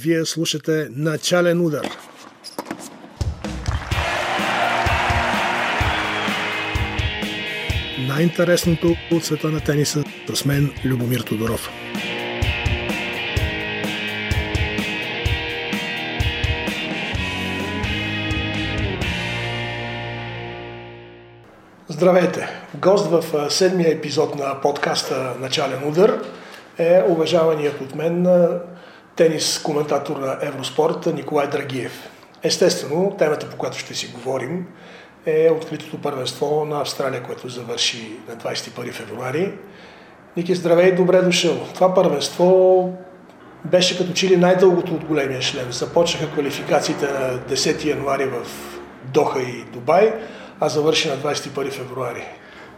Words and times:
Вие 0.00 0.24
слушате 0.24 0.88
Начален 0.90 1.60
удар. 1.60 1.88
Най-интересното 8.08 8.94
от 9.12 9.24
света 9.24 9.48
на 9.48 9.60
тениса 9.60 10.04
с 10.34 10.44
мен 10.44 10.70
Любомир 10.84 11.20
Тодоров. 11.20 11.70
Здравейте! 21.88 22.48
Гост 22.74 23.06
в 23.06 23.50
седмия 23.50 23.90
епизод 23.90 24.34
на 24.34 24.60
подкаста 24.60 25.34
Начален 25.40 25.88
удар 25.88 26.22
е 26.78 27.02
уважаваният 27.08 27.80
от 27.80 27.94
мен 27.94 28.26
тенис 29.18 29.62
коментатор 29.62 30.16
на 30.16 30.38
Евроспорт 30.42 31.06
Николай 31.06 31.46
Драгиев. 31.46 32.10
Естествено, 32.42 33.14
темата 33.18 33.50
по 33.50 33.56
която 33.56 33.78
ще 33.78 33.94
си 33.94 34.06
говорим 34.14 34.66
е 35.26 35.50
откритото 35.50 36.00
първенство 36.00 36.64
на 36.64 36.80
Австралия, 36.80 37.22
което 37.22 37.48
завърши 37.48 38.12
на 38.28 38.36
21 38.36 38.92
февруари. 38.92 39.52
Ники, 40.36 40.54
здравей, 40.54 40.92
добре 40.92 41.22
дошъл. 41.22 41.66
Това 41.74 41.94
първенство 41.94 42.92
беше 43.64 43.98
като 43.98 44.12
че 44.12 44.36
най-дългото 44.36 44.94
от 44.94 45.04
големия 45.04 45.42
шлем. 45.42 45.72
Започнаха 45.72 46.32
квалификациите 46.32 47.06
на 47.06 47.38
10 47.38 47.84
януари 47.84 48.26
в 48.26 48.46
Доха 49.04 49.40
и 49.42 49.64
Дубай, 49.72 50.12
а 50.60 50.68
завърши 50.68 51.08
на 51.08 51.16
21 51.16 51.70
февруари. 51.70 52.24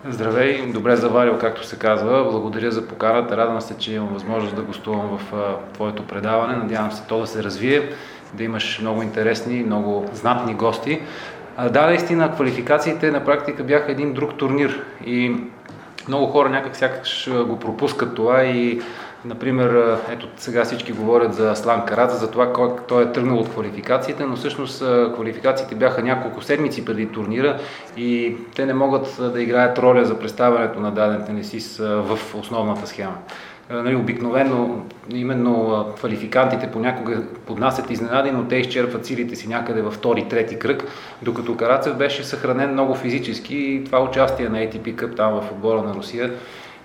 Здравей, 0.09 0.67
добре 0.73 0.97
заварил, 0.97 1.39
както 1.39 1.67
се 1.67 1.79
казва. 1.79 2.25
Благодаря 2.31 2.71
за 2.71 2.87
поканата. 2.87 3.37
Радвам 3.37 3.61
се, 3.61 3.79
че 3.79 3.95
имам 3.95 4.09
възможност 4.09 4.57
да 4.57 4.63
гостувам 4.63 5.19
в 5.19 5.33
твоето 5.75 6.07
предаване. 6.07 6.57
Надявам 6.57 6.93
се 6.93 7.03
то 7.09 7.21
да 7.21 7.27
се 7.27 7.43
развие, 7.43 7.91
да 8.35 8.45
имаш 8.45 8.79
много 8.81 9.03
интересни, 9.03 9.63
много 9.63 10.05
знатни 10.13 10.55
гости. 10.55 11.01
Да, 11.71 11.87
наистина, 11.87 12.35
квалификациите 12.35 13.11
на 13.11 13.25
практика 13.25 13.65
бяха 13.65 13.93
един 13.93 14.13
друг 14.13 14.35
турнир 14.35 14.83
и 15.05 15.37
много 16.09 16.27
хора 16.27 16.49
някак 16.49 16.77
сякаш 16.77 17.31
го 17.47 17.59
пропускат 17.59 18.15
това 18.15 18.45
и 18.45 18.81
Например, 19.25 19.99
ето 20.11 20.29
сега 20.37 20.65
всички 20.65 20.93
говорят 20.93 21.35
за 21.35 21.51
Аслан 21.51 21.85
Карадзе, 21.87 22.17
за 22.17 22.31
това 22.31 22.53
кой 22.53 22.71
той 22.89 23.03
е 23.03 23.13
тръгнал 23.13 23.39
от 23.39 23.49
квалификациите, 23.49 24.25
но 24.25 24.37
всъщност 24.37 24.85
квалификациите 25.15 25.75
бяха 25.75 26.03
няколко 26.03 26.43
седмици 26.43 26.85
преди 26.85 27.07
турнира 27.07 27.59
и 27.97 28.37
те 28.57 28.67
не 28.67 28.75
могат 28.75 29.33
да 29.33 29.43
играят 29.43 29.79
роля 29.79 30.05
за 30.05 30.19
представянето 30.19 30.81
на 30.81 30.91
даден 30.91 31.25
тенисист 31.27 31.79
в 31.79 32.19
основната 32.35 32.87
схема. 32.87 33.15
Нали, 33.71 33.97
обикновено 33.97 34.83
именно 35.11 35.85
квалификантите 35.97 36.71
понякога 36.71 37.23
поднасят 37.47 37.91
изненади, 37.91 38.31
но 38.31 38.45
те 38.45 38.57
изчерпват 38.57 39.07
силите 39.07 39.37
си 39.37 39.49
някъде 39.49 39.83
във 39.83 39.95
втори, 39.95 40.29
трети 40.29 40.59
кръг, 40.59 40.85
докато 41.23 41.57
Карацев 41.57 41.97
беше 41.97 42.25
съхранен 42.25 42.73
много 42.73 42.95
физически 42.95 43.57
и 43.57 43.85
това 43.85 44.03
участие 44.03 44.49
на 44.49 44.59
ATP 44.59 44.95
Cup 44.95 45.17
там 45.17 45.41
в 45.41 45.53
отбора 45.53 45.83
на 45.83 45.95
Русия 45.95 46.33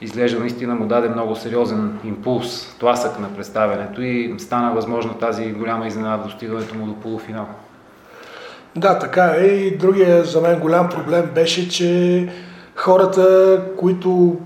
изглежда 0.02 0.40
наистина 0.40 0.76
му 0.76 0.86
даде 0.86 1.10
много 1.10 1.36
сериозен 1.36 2.00
импулс, 2.04 2.76
тласък 2.80 3.20
на 3.20 3.36
представянето 3.36 4.02
и 4.02 4.36
стана 4.38 4.74
възможно 4.74 5.14
тази 5.14 5.52
голяма 5.52 5.88
изненада 5.88 6.24
достигането 6.24 6.76
му 6.76 6.86
до 6.86 6.94
полуфинал. 6.94 7.48
Да, 8.76 9.00
така 9.00 9.36
е. 9.38 9.46
И 9.46 9.78
другия 9.78 10.24
за 10.24 10.42
мен 10.42 10.60
голям 10.60 10.90
проблем 10.90 11.30
беше, 11.36 11.70
че 11.70 12.30
хората, 12.76 13.62
които 13.78 14.38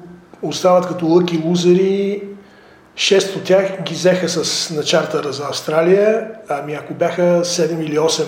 остават 0.42 0.88
като 0.88 1.08
лъки 1.08 1.42
лузери, 1.46 2.24
шест 2.96 3.36
от 3.36 3.44
тях 3.44 3.84
ги 3.84 3.94
взеха 3.94 4.30
с 4.30 4.70
начартера 4.76 5.32
за 5.32 5.44
Австралия, 5.44 6.32
ами 6.50 6.74
ако 6.74 6.94
бяха 6.94 7.22
7 7.22 7.80
или 7.80 7.98
8 7.98 8.24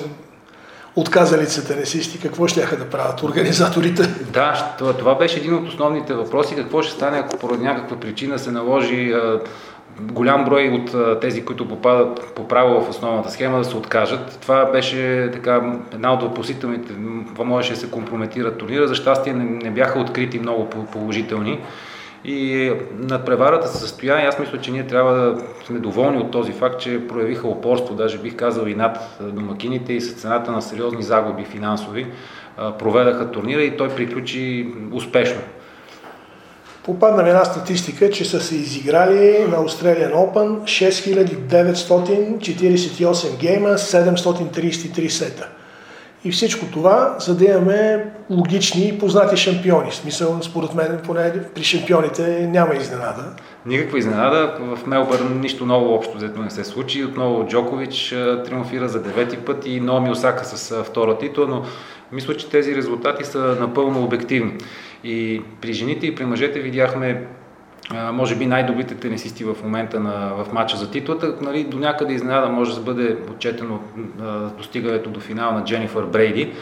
отказалите 0.95 1.67
тенисисти, 1.67 2.20
какво 2.20 2.47
ще 2.47 2.66
да 2.66 2.90
правят 2.90 3.24
организаторите? 3.24 4.03
Да, 4.34 4.75
това, 4.78 5.16
беше 5.16 5.40
един 5.40 5.56
от 5.56 5.68
основните 5.68 6.13
въпроси. 6.13 6.56
Какво 6.56 6.81
ще 6.81 6.94
стане, 6.94 7.18
ако 7.18 7.38
поради 7.38 7.63
някаква 7.63 7.97
причина 7.97 8.40
се 8.40 8.52
наложи 8.52 9.13
голям 10.00 10.46
брой 10.46 10.69
от 10.69 11.19
тези, 11.22 11.46
които 11.46 11.68
попадат 11.68 12.34
по 12.35 12.47
право 12.47 12.81
в 12.81 12.90
основната 12.90 13.31
схема, 13.31 13.57
да 13.57 13.63
се 13.63 13.78
откажат. 13.78 14.38
Това 14.41 14.66
беше 14.66 15.30
така 15.34 15.80
една 15.94 16.13
от 16.13 16.22
въпросителните. 16.22 16.94
Можеше 17.40 17.74
да 17.74 17.80
се 17.80 17.91
компрометира 17.91 18.57
турнира. 18.57 18.88
За 18.88 18.96
щастие 18.96 19.34
не, 19.34 19.44
не 19.44 19.72
бяха 19.72 20.00
открити 20.00 20.40
много 20.40 20.69
положителни. 20.69 21.59
И 22.25 22.71
надпреварата 22.93 23.67
се 23.67 23.77
състоя 23.77 24.23
и 24.23 24.25
аз 24.25 24.39
мисля, 24.39 24.61
че 24.61 24.71
ние 24.71 24.87
трябва 24.87 25.13
да 25.13 25.41
сме 25.65 25.79
доволни 25.79 26.17
от 26.17 26.31
този 26.31 26.51
факт, 26.51 26.81
че 26.81 27.07
проявиха 27.07 27.47
опорство, 27.47 27.95
даже 27.95 28.17
бих 28.17 28.35
казал 28.35 28.65
и 28.65 28.75
над 28.75 28.97
домакините 29.21 29.93
и 29.93 30.01
с 30.01 30.13
цената 30.13 30.51
на 30.51 30.61
сериозни 30.61 31.03
загуби 31.03 31.45
финансови 31.45 32.07
проведаха 32.79 33.31
турнира 33.31 33.61
и 33.61 33.77
той 33.77 33.89
приключи 33.89 34.67
успешно. 34.91 35.41
Попадна 36.83 37.23
ми 37.23 37.29
една 37.29 37.45
статистика, 37.45 38.09
че 38.09 38.25
са 38.25 38.41
се 38.41 38.55
изиграли 38.55 39.45
на 39.49 39.57
Australian 39.57 40.13
Open 40.13 40.63
6948 40.63 43.39
гейма, 43.39 43.69
733 43.69 45.07
сета. 45.07 45.47
И 46.25 46.31
всичко 46.31 46.65
това, 46.65 47.15
за 47.19 47.37
да 47.37 47.45
имаме 47.45 48.05
логични 48.29 48.87
и 48.87 48.99
познати 48.99 49.37
шампиони. 49.37 49.91
Смисъл, 49.91 50.39
според 50.41 50.73
мен, 50.73 51.01
поне 51.05 51.33
при 51.55 51.63
шампионите 51.63 52.47
няма 52.47 52.75
изненада. 52.75 53.23
Никаква 53.65 53.99
изненада. 53.99 54.57
В 54.59 54.87
Мелбърн 54.87 55.39
нищо 55.39 55.65
ново 55.65 55.93
общо 55.93 56.17
взето 56.17 56.41
не 56.41 56.49
се 56.49 56.63
случи. 56.63 57.05
Отново 57.05 57.47
Джокович 57.47 58.09
триумфира 58.45 58.87
за 58.89 59.01
девети 59.03 59.37
път 59.37 59.65
и 59.65 59.79
Номи 59.79 60.11
Осака 60.11 60.45
с 60.45 60.83
втора 60.83 61.17
титла, 61.17 61.47
но 61.47 61.63
мисля, 62.11 62.38
че 62.38 62.49
тези 62.49 62.75
резултати 62.75 63.23
са 63.23 63.39
напълно 63.59 64.03
обективни. 64.03 64.53
И 65.03 65.41
при 65.61 65.73
жените 65.73 66.07
и 66.07 66.15
при 66.15 66.25
мъжете 66.25 66.59
видяхме 66.59 67.27
може 67.94 68.35
би 68.35 68.46
най-добрите 68.46 68.96
тенисисти 68.96 69.44
в 69.44 69.56
момента 69.63 70.00
на, 70.00 70.34
в 70.44 70.53
матча 70.53 70.78
за 70.78 70.91
титлата. 70.91 71.35
Нали, 71.41 71.63
до 71.63 71.79
някъде 71.79 72.13
изненада 72.13 72.50
може 72.50 72.75
да 72.75 72.81
бъде 72.81 73.18
отчетено 73.31 73.79
достигането 74.57 75.09
до 75.09 75.19
финала 75.19 75.53
на 75.53 75.63
Дженифър 75.63 76.06
Брейди. 76.06 76.53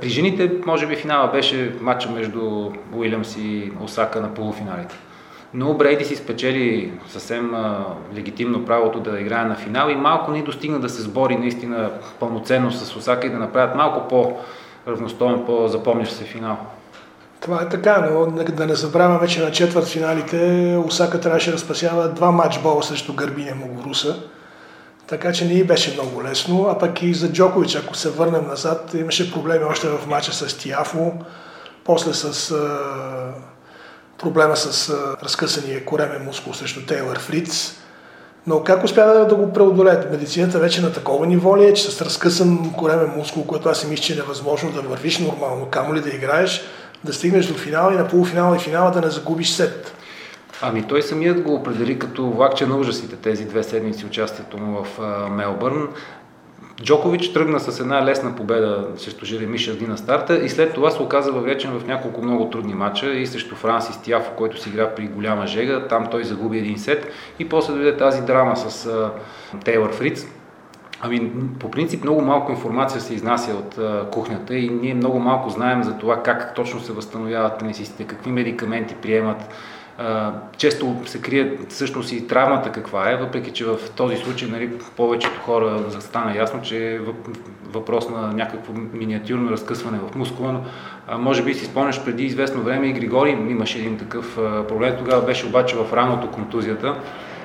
При 0.00 0.08
жените, 0.08 0.52
може 0.66 0.86
би 0.86 0.96
финала 0.96 1.30
беше 1.32 1.74
матча 1.80 2.10
между 2.10 2.70
Уилямс 2.92 3.36
и 3.36 3.72
Осака 3.80 4.20
на 4.20 4.34
полуфиналите. 4.34 4.96
Но 5.54 5.74
Брейди 5.74 6.04
си 6.04 6.16
спечели 6.16 6.92
съвсем 7.08 7.54
а, 7.54 7.84
легитимно 8.16 8.64
правото 8.64 9.00
да 9.00 9.20
играе 9.20 9.44
на 9.44 9.54
финал 9.54 9.88
и 9.88 9.96
малко 9.96 10.30
ни 10.30 10.42
достигна 10.42 10.80
да 10.80 10.88
се 10.88 11.02
сбори 11.02 11.36
наистина 11.36 11.90
пълноценно 12.20 12.72
с 12.72 12.96
Осака 12.96 13.26
и 13.26 13.30
да 13.30 13.38
направят 13.38 13.76
малко 13.76 14.08
по-равностоен, 14.08 15.44
по-запомнящ 15.46 16.12
се 16.12 16.24
финал. 16.24 16.58
Това 17.44 17.62
е 17.62 17.68
така, 17.68 18.10
но 18.10 18.26
да 18.42 18.66
не 18.66 18.74
забравяме, 18.74 19.28
че 19.28 19.42
на 19.42 19.52
четвърт 19.52 19.86
финалите 19.86 20.76
Осака 20.86 21.20
трябваше 21.20 21.52
да 21.52 21.58
спасява 21.58 22.08
два 22.08 22.30
матчбола 22.30 22.82
срещу 22.82 23.14
Гърбиня 23.14 23.54
Могоруса. 23.54 24.16
Така 25.06 25.32
че 25.32 25.44
не 25.44 25.52
и 25.52 25.64
беше 25.64 25.92
много 25.92 26.22
лесно, 26.24 26.66
а 26.70 26.78
пък 26.78 27.02
и 27.02 27.14
за 27.14 27.32
Джокович, 27.32 27.74
ако 27.74 27.96
се 27.96 28.10
върнем 28.10 28.46
назад, 28.46 28.94
имаше 28.94 29.32
проблеми 29.32 29.64
още 29.64 29.88
в 29.88 30.06
матча 30.06 30.32
с 30.32 30.58
Тиафо, 30.58 31.12
после 31.84 32.14
с 32.14 32.50
а, 32.50 32.78
проблема 34.18 34.56
с 34.56 34.90
а, 34.90 35.16
разкъсания 35.24 35.84
коремен 35.84 36.24
мускул 36.24 36.54
срещу 36.54 36.86
Тейлър 36.86 37.18
Фриц. 37.18 37.76
Но 38.46 38.62
как 38.62 38.84
успя 38.84 39.26
да 39.28 39.34
го 39.34 39.52
преодолеят? 39.52 40.10
Медицината 40.10 40.58
вече 40.58 40.82
на 40.82 40.92
такова 40.92 41.26
ниво 41.26 41.58
ли 41.58 41.64
е, 41.64 41.74
че 41.74 41.90
с 41.90 42.02
разкъсан 42.02 42.72
коремен 42.78 43.12
мускул, 43.16 43.46
което 43.46 43.68
аз 43.68 43.78
си 43.78 43.86
мисля, 43.86 44.02
че 44.02 44.12
е 44.12 44.16
невъзможно 44.16 44.72
да 44.72 44.80
вървиш 44.80 45.18
нормално, 45.18 45.66
камо 45.66 45.94
ли 45.94 46.00
да 46.00 46.08
играеш, 46.08 46.64
да 47.04 47.12
стигнеш 47.12 47.46
до 47.46 47.54
финала 47.54 47.94
и 47.94 47.96
на 47.96 48.08
полуфинала 48.08 48.56
и 48.56 48.60
финала 48.60 48.90
да 48.90 49.00
не 49.00 49.10
загубиш 49.10 49.50
сет. 49.50 49.94
Ами 50.62 50.82
той 50.82 51.02
самият 51.02 51.42
го 51.42 51.54
определи 51.54 51.98
като 51.98 52.30
влакче 52.30 52.66
на 52.66 52.76
ужасите 52.76 53.16
тези 53.16 53.44
две 53.44 53.62
седмици 53.62 54.06
участието 54.06 54.58
му 54.58 54.84
в 54.84 55.00
Мелбърн. 55.30 55.88
Джокович 56.82 57.32
тръгна 57.32 57.60
с 57.60 57.80
една 57.80 58.04
лесна 58.04 58.36
победа 58.36 58.86
срещу 58.96 59.24
Жереми 59.24 59.58
Шарди 59.58 59.86
на 59.86 59.98
старта 59.98 60.44
и 60.44 60.48
след 60.48 60.74
това 60.74 60.90
се 60.90 61.02
оказа 61.02 61.32
въвлечен 61.32 61.78
в 61.78 61.86
няколко 61.86 62.22
много 62.22 62.50
трудни 62.50 62.74
матча 62.74 63.12
и 63.12 63.26
срещу 63.26 63.54
Франсис 63.54 64.02
Тяфо, 64.02 64.32
който 64.36 64.62
си 64.62 64.68
игра 64.68 64.94
при 64.94 65.06
голяма 65.06 65.46
жега. 65.46 65.86
Там 65.88 66.06
той 66.10 66.24
загуби 66.24 66.58
един 66.58 66.78
сет 66.78 67.12
и 67.38 67.48
после 67.48 67.72
дойде 67.72 67.96
тази 67.96 68.22
драма 68.22 68.56
с 68.56 68.88
Тейлър 69.64 69.92
Фриц 69.92 70.26
Ами, 71.06 71.30
по 71.60 71.70
принцип 71.70 72.04
много 72.04 72.20
малко 72.20 72.52
информация 72.52 73.00
се 73.00 73.14
изнася 73.14 73.54
от 73.54 73.78
а, 73.78 74.06
кухнята 74.10 74.56
и 74.56 74.68
ние 74.68 74.94
много 74.94 75.18
малко 75.18 75.50
знаем 75.50 75.82
за 75.82 75.98
това 75.98 76.22
как 76.22 76.54
точно 76.54 76.80
се 76.80 76.92
възстановяват 76.92 77.58
тенисистите, 77.58 78.04
какви 78.04 78.32
медикаменти 78.32 78.94
приемат. 78.94 79.48
А, 79.98 80.32
често 80.56 80.96
се 81.06 81.20
крие 81.20 81.58
всъщност 81.68 82.12
и 82.12 82.26
травмата 82.26 82.72
каква 82.72 83.10
е, 83.10 83.16
въпреки 83.16 83.50
че 83.50 83.64
в 83.64 83.78
този 83.96 84.16
случай 84.16 84.48
нали, 84.48 84.70
повечето 84.96 85.40
хора 85.40 85.80
стана 86.00 86.36
ясно, 86.36 86.62
че 86.62 86.94
е 86.94 87.00
въпрос 87.72 88.08
на 88.08 88.32
някакво 88.32 88.72
миниатюрно 88.92 89.50
разкъсване 89.50 89.98
в 89.98 90.14
мускула, 90.14 90.52
но 90.52 90.60
а, 91.08 91.18
може 91.18 91.42
би 91.42 91.54
си 91.54 91.64
спомняш 91.64 92.04
преди 92.04 92.24
известно 92.24 92.62
време 92.62 92.86
и 92.86 92.92
Григори 92.92 93.30
имаше 93.30 93.78
един 93.78 93.98
такъв 93.98 94.34
проблем, 94.68 94.94
тогава 94.98 95.22
беше 95.22 95.46
обаче 95.46 95.76
в 95.76 95.92
раното 95.92 96.30
контузията 96.30 96.94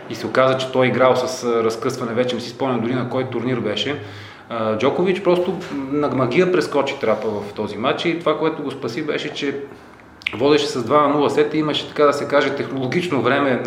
и 0.09 0.15
се 0.15 0.27
оказа, 0.27 0.57
че 0.57 0.71
той 0.71 0.85
е 0.85 0.89
играл 0.89 1.15
с 1.15 1.43
разкъсване, 1.63 2.13
вече 2.13 2.35
не 2.35 2.41
си 2.41 2.49
спомням 2.49 2.81
дори 2.81 2.93
на 2.93 3.09
кой 3.09 3.29
турнир 3.29 3.59
беше. 3.59 3.99
Джокович 4.77 5.23
просто 5.23 5.57
на 5.91 6.07
магия 6.07 6.51
прескочи 6.51 6.99
трапа 6.99 7.27
в 7.29 7.53
този 7.53 7.77
матч 7.77 8.05
и 8.05 8.19
това, 8.19 8.37
което 8.37 8.63
го 8.63 8.71
спаси 8.71 9.05
беше, 9.05 9.33
че 9.33 9.55
водеше 10.37 10.67
с 10.67 10.83
2 10.83 11.07
на 11.07 11.15
0 11.15 11.27
сета, 11.27 11.57
имаше 11.57 11.87
така 11.87 12.05
да 12.05 12.13
се 12.13 12.27
каже 12.27 12.55
технологично 12.55 13.21
време, 13.21 13.63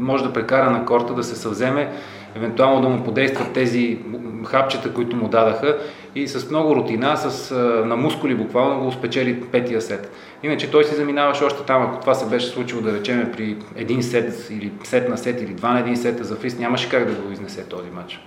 може 0.00 0.24
да 0.24 0.32
прекара 0.32 0.70
на 0.70 0.84
корта, 0.84 1.14
да 1.14 1.24
се 1.24 1.36
съвземе, 1.36 1.92
евентуално 2.36 2.82
да 2.82 2.88
му 2.88 3.04
подействат 3.04 3.52
тези 3.52 3.98
хапчета, 4.46 4.92
които 4.92 5.16
му 5.16 5.28
дадаха 5.28 5.78
и 6.14 6.28
с 6.28 6.50
много 6.50 6.76
рутина, 6.76 7.16
с, 7.16 7.54
на 7.86 7.96
мускули 7.96 8.34
буквално 8.34 8.84
го 8.84 8.92
спечели 8.92 9.40
петия 9.40 9.80
сет. 9.80 10.12
Иначе 10.42 10.70
той 10.70 10.84
си 10.84 10.94
заминаваше 10.94 11.44
още 11.44 11.62
там, 11.62 11.82
ако 11.82 12.00
това 12.00 12.14
се 12.14 12.26
беше 12.26 12.46
случило 12.46 12.82
да 12.82 12.92
речеме 12.92 13.32
при 13.32 13.56
един 13.76 14.02
сет 14.02 14.50
или 14.50 14.72
сет 14.84 15.08
на 15.08 15.18
сет 15.18 15.42
или 15.42 15.54
два 15.54 15.72
на 15.72 15.80
един 15.80 15.96
сет 15.96 16.24
за 16.24 16.36
фриз, 16.36 16.58
нямаше 16.58 16.88
как 16.88 17.04
да 17.04 17.14
го 17.14 17.32
изнесе 17.32 17.64
този 17.64 17.90
матч. 17.90 18.20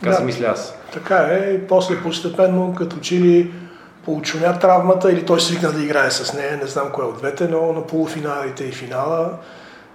Така 0.00 0.10
да, 0.10 0.16
си 0.16 0.24
мисля 0.24 0.46
аз. 0.46 0.78
Така 0.92 1.16
е, 1.16 1.52
и 1.54 1.66
после 1.66 2.02
постепенно, 2.02 2.74
като 2.78 2.96
че 3.00 3.14
ли 3.14 3.52
получумя 4.04 4.58
травмата 4.58 5.12
или 5.12 5.26
той 5.26 5.40
свикна 5.40 5.72
да 5.72 5.84
играе 5.84 6.10
с 6.10 6.34
нея, 6.34 6.58
не 6.62 6.66
знам 6.66 6.90
кое 6.92 7.04
от 7.04 7.18
двете, 7.18 7.48
но 7.48 7.72
на 7.72 7.86
полуфиналите 7.86 8.64
и 8.64 8.72
финала 8.72 9.30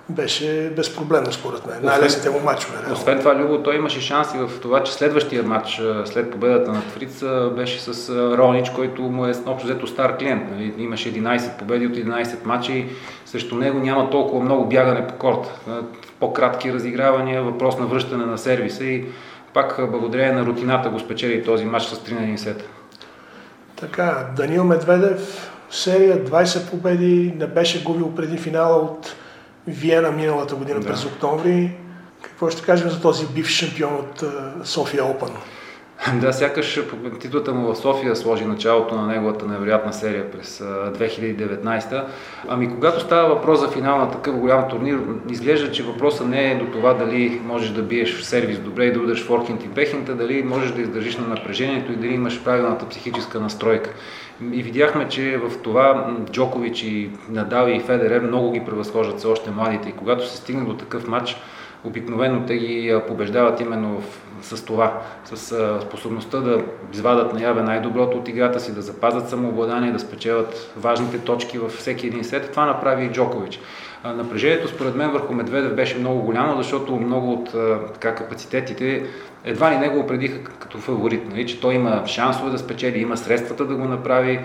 беше 0.09 0.73
безпроблемно 0.75 1.31
според 1.31 1.65
мен. 1.65 1.79
Най-лесните 1.83 2.29
му 2.29 2.39
матчове. 2.39 2.77
Освен 2.93 3.19
това, 3.19 3.35
Любо, 3.35 3.63
той 3.63 3.75
имаше 3.75 4.01
шанси 4.01 4.37
в 4.37 4.51
това, 4.61 4.83
че 4.83 4.93
следващия 4.93 5.43
матч, 5.43 5.81
след 6.05 6.31
победата 6.31 6.71
на 6.71 6.81
Фриц, 6.81 7.23
беше 7.55 7.79
с 7.79 8.09
Ронич, 8.37 8.69
който 8.69 9.01
му 9.01 9.25
е 9.25 9.33
общо 9.45 9.67
взето 9.67 9.87
стар 9.87 10.17
клиент. 10.17 10.51
Нали? 10.51 10.73
Имаше 10.77 11.13
11 11.13 11.57
победи 11.57 11.87
от 11.87 11.93
11 11.93 12.45
матча 12.45 12.71
и 12.73 12.85
срещу 13.25 13.55
него 13.55 13.79
няма 13.79 14.09
толкова 14.09 14.43
много 14.43 14.65
бягане 14.65 15.07
по 15.07 15.13
корт. 15.13 15.59
По-кратки 16.19 16.73
разигравания, 16.73 17.43
въпрос 17.43 17.77
на 17.77 17.85
връщане 17.85 18.25
на 18.25 18.37
сервиса 18.37 18.83
и 18.83 19.05
пак 19.53 19.91
благодарение 19.91 20.33
на 20.33 20.45
рутината 20.45 20.89
го 20.89 20.99
спечели 20.99 21.43
този 21.43 21.65
матч 21.65 21.83
с 21.83 21.95
3 21.95 22.11
на 22.11 22.19
1 22.19 22.35
сет. 22.35 22.69
Така, 23.75 24.27
Данил 24.35 24.63
Медведев, 24.63 25.51
серия 25.69 26.25
20 26.25 26.69
победи, 26.69 27.33
не 27.37 27.47
беше 27.47 27.83
губил 27.83 28.15
преди 28.15 28.37
финала 28.37 28.75
от 28.75 29.15
Виена 29.67 30.12
миналата 30.12 30.56
година 30.56 30.79
да. 30.79 30.88
през 30.88 31.06
октомври. 31.06 31.71
Какво 32.21 32.50
ще 32.50 32.62
кажем 32.62 32.89
за 32.89 33.01
този 33.01 33.27
бивш 33.27 33.50
шампион 33.50 33.94
от 33.94 34.23
София 34.63 35.06
Опен? 35.06 35.29
Да, 36.21 36.33
сякаш 36.33 36.79
титлата 37.19 37.53
му 37.53 37.73
в 37.73 37.77
София 37.77 38.15
сложи 38.15 38.45
началото 38.45 38.95
на 38.95 39.07
неговата 39.07 39.45
невероятна 39.45 39.94
серия 39.94 40.31
през 40.31 40.59
2019. 40.59 42.03
Ами 42.47 42.69
когато 42.69 43.00
става 43.00 43.35
въпрос 43.35 43.59
за 43.59 43.67
финал 43.67 43.97
на 43.97 44.12
такъв 44.12 44.38
голям 44.38 44.69
турнир, 44.69 45.00
изглежда, 45.29 45.71
че 45.71 45.83
въпросът 45.83 46.27
не 46.27 46.51
е 46.51 46.56
до 46.56 46.65
това 46.65 46.94
дали 46.94 47.41
можеш 47.45 47.69
да 47.69 47.81
биеш 47.81 48.19
в 48.19 48.25
сервис 48.25 48.59
добре 48.59 48.85
и 48.85 48.94
да 48.94 49.00
удариш 49.00 49.23
форхинт 49.23 49.63
и 49.63 49.67
бехинт, 49.67 50.09
а 50.09 50.15
дали 50.15 50.44
можеш 50.44 50.71
да 50.71 50.81
издържиш 50.81 51.17
на 51.17 51.27
напрежението 51.27 51.91
и 51.91 51.95
дали 51.95 52.13
имаш 52.13 52.44
правилната 52.44 52.89
психическа 52.89 53.39
настройка. 53.39 53.89
И 54.41 54.63
видяхме, 54.63 55.09
че 55.09 55.37
в 55.37 55.61
това 55.61 56.15
Джокович 56.31 56.83
и 56.83 57.09
Надал 57.29 57.67
и 57.67 57.79
Федерер 57.79 58.21
много 58.21 58.51
ги 58.51 58.65
превъзхождат 58.65 59.17
все 59.17 59.27
още 59.27 59.51
младите. 59.51 59.89
И 59.89 59.93
когато 59.93 60.27
се 60.27 60.37
стигне 60.37 60.65
до 60.65 60.73
такъв 60.73 61.07
матч, 61.07 61.37
обикновено 61.83 62.45
те 62.45 62.57
ги 62.57 62.99
побеждават 63.07 63.59
именно 63.59 64.01
с 64.41 64.65
това, 64.65 65.01
с 65.25 65.79
способността 65.81 66.39
да 66.39 66.63
извадат 66.93 67.33
наяве 67.33 67.61
най-доброто 67.61 68.17
от 68.17 68.27
играта 68.27 68.59
си, 68.59 68.75
да 68.75 68.81
запазят 68.81 69.29
самообладание, 69.29 69.91
да 69.91 69.99
спечелят 69.99 70.73
важните 70.77 71.19
точки 71.19 71.57
във 71.57 71.71
всеки 71.71 72.07
един 72.07 72.23
сет. 72.23 72.51
Това 72.51 72.65
направи 72.65 73.05
и 73.05 73.09
Джокович. 73.09 73.59
Напрежението 74.13 74.67
според 74.67 74.95
мен 74.95 75.11
върху 75.11 75.33
Медведев 75.33 75.75
беше 75.75 75.97
много 75.97 76.21
голямо, 76.21 76.57
защото 76.57 76.95
много 76.95 77.33
от 77.33 77.51
така, 77.93 78.15
капацитетите 78.15 79.05
едва 79.45 79.71
ли 79.71 79.77
не 79.77 79.89
го 79.89 79.99
опредиха 79.99 80.43
като 80.43 80.77
фаворит, 80.77 81.29
нали? 81.29 81.47
че 81.47 81.59
той 81.59 81.73
има 81.73 82.03
шансове 82.07 82.51
да 82.51 82.57
спечели, 82.57 82.99
има 82.99 83.17
средствата 83.17 83.65
да 83.65 83.75
го 83.75 83.85
направи. 83.85 84.39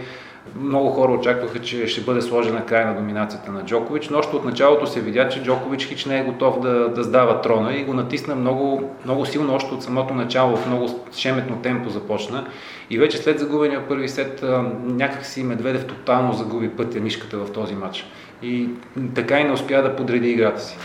Много 0.60 0.90
хора 0.90 1.12
очакваха, 1.12 1.58
че 1.58 1.86
ще 1.86 2.00
бъде 2.00 2.22
сложена 2.22 2.66
край 2.66 2.84
на 2.84 2.94
доминацията 2.94 3.52
на 3.52 3.64
Джокович, 3.64 4.08
но 4.08 4.18
още 4.18 4.36
от 4.36 4.44
началото 4.44 4.86
се 4.86 5.00
видя, 5.00 5.28
че 5.28 5.42
Джокович 5.42 5.86
хич 5.86 6.06
не 6.06 6.20
е 6.20 6.24
готов 6.24 6.60
да, 6.60 6.88
да 6.88 7.04
сдава 7.04 7.40
трона 7.40 7.74
и 7.76 7.84
го 7.84 7.94
натисна 7.94 8.34
много, 8.34 8.90
много 9.04 9.26
силно, 9.26 9.54
още 9.54 9.74
от 9.74 9.82
самото 9.82 10.14
начало, 10.14 10.56
в 10.56 10.66
много 10.66 10.88
шеметно 11.12 11.56
темпо 11.56 11.90
започна. 11.90 12.46
И 12.90 12.98
вече 12.98 13.18
след 13.18 13.38
загубения 13.38 13.88
първи 13.88 14.08
сет, 14.08 14.44
някакси 14.82 15.42
Медведев 15.42 15.86
тотално 15.86 16.32
загуби 16.32 16.68
пътя 16.68 17.00
нишката 17.00 17.38
в 17.38 17.52
този 17.52 17.74
матч. 17.74 18.06
И 18.42 18.68
така 19.14 19.40
и 19.40 19.44
не 19.44 19.52
успя 19.52 19.82
да 19.82 19.96
подреди 19.96 20.30
играта 20.30 20.60
си. 20.60 20.76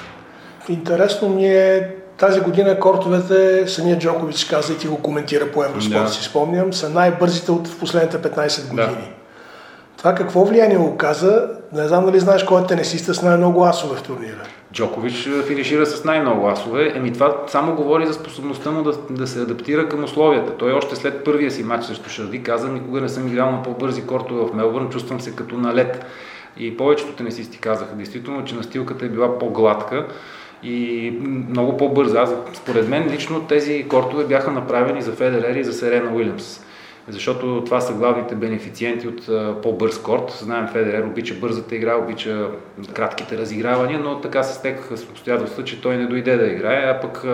Интересно 0.70 1.30
ми 1.30 1.46
е 1.46 1.96
тази 2.18 2.42
година 2.42 2.80
кортовете, 2.80 3.68
самия 3.68 4.00
Джокович 4.00 4.44
каза 4.44 4.74
и 4.74 4.78
ти 4.78 4.88
го 4.88 5.02
коментира 5.02 5.52
по 5.52 5.64
Евроспорт, 5.64 6.04
да. 6.04 6.10
си 6.10 6.24
спомням, 6.24 6.74
са 6.74 6.90
най-бързите 6.90 7.52
от 7.52 7.80
последните 7.80 8.18
15 8.18 8.70
години. 8.70 8.88
Да. 8.88 9.16
Това 9.98 10.16
какво 10.16 10.46
влияние 10.46 10.78
го 10.78 10.98
каза, 10.98 11.48
не 11.74 11.88
знам 11.88 12.06
дали 12.06 12.20
знаеш 12.20 12.44
кой 12.44 12.62
е 12.62 12.66
тенесиста 12.66 13.14
с 13.14 13.22
най-много 13.22 13.66
асове 13.66 13.98
в 13.98 14.04
турнира. 14.04 14.44
Джокович 14.74 15.30
финишира 15.48 15.86
с 15.86 16.04
най-много 16.04 16.48
асове. 16.48 16.94
Еми 16.96 17.14
това 17.14 17.36
само 17.48 17.76
говори 17.76 18.08
за 18.08 18.14
способността 18.14 18.72
му 18.72 18.84
да, 18.84 18.94
да 19.10 19.28
се 19.28 19.42
адаптира 19.42 19.90
към 19.90 20.04
условията. 20.04 20.58
Той 20.58 20.72
още 20.72 20.96
след 20.96 21.24
първия 21.24 21.52
си 21.52 21.64
матч 21.64 21.86
срещу 21.86 22.10
Шарди 22.10 22.44
каза, 22.44 22.68
никога 22.68 23.02
не 23.02 23.10
съм 23.10 23.28
играл 23.28 23.52
на 23.52 23.64
по-бързи 23.64 24.06
кортове 24.06 24.42
в 24.42 24.54
Мелбърн, 24.54 24.90
чувствам 24.90 25.22
се 25.22 25.36
като 25.36 25.58
на 25.58 25.74
лед. 25.74 26.06
И 26.58 26.78
повечето 26.78 27.14
тенесисти 27.14 27.58
казаха 27.58 27.96
действително, 27.96 28.46
че 28.46 28.56
настилката 28.56 29.06
е 29.06 29.10
била 29.10 29.40
по-гладка 29.40 30.08
и 30.64 31.12
много 31.50 31.78
по-бърза. 31.78 32.22
Аз, 32.22 32.36
според 32.54 32.90
мен 32.90 33.10
лично 33.10 33.42
тези 33.42 33.86
кортове 33.88 34.26
бяха 34.26 34.52
направени 34.52 35.02
за 35.02 35.12
Федерер 35.12 35.56
и 35.56 35.64
за 35.64 35.74
Серена 35.74 36.16
Уилямс. 36.16 36.62
Защото 37.08 37.64
това 37.66 37.82
са 37.82 37.94
главните 37.94 38.36
бенефициенти 38.36 39.08
от 39.08 39.26
по-бърз 39.62 40.02
корт. 40.02 40.32
Знаем, 40.40 40.68
Федерер 40.68 41.04
обича 41.04 41.34
бързата 41.34 41.76
игра, 41.76 41.96
обича 41.96 42.50
кратките 42.94 43.38
разигравания, 43.38 44.00
но 44.00 44.22
така 44.22 44.44
се 44.44 44.54
стекаха 44.54 44.98
с 44.98 45.04
обстоятелства, 45.04 45.64
че 45.64 45.82
той 45.82 45.98
не 45.98 46.06
дойде 46.06 46.38
да 46.38 46.48
играе, 46.48 46.84
а 46.86 47.00
пък 47.02 47.26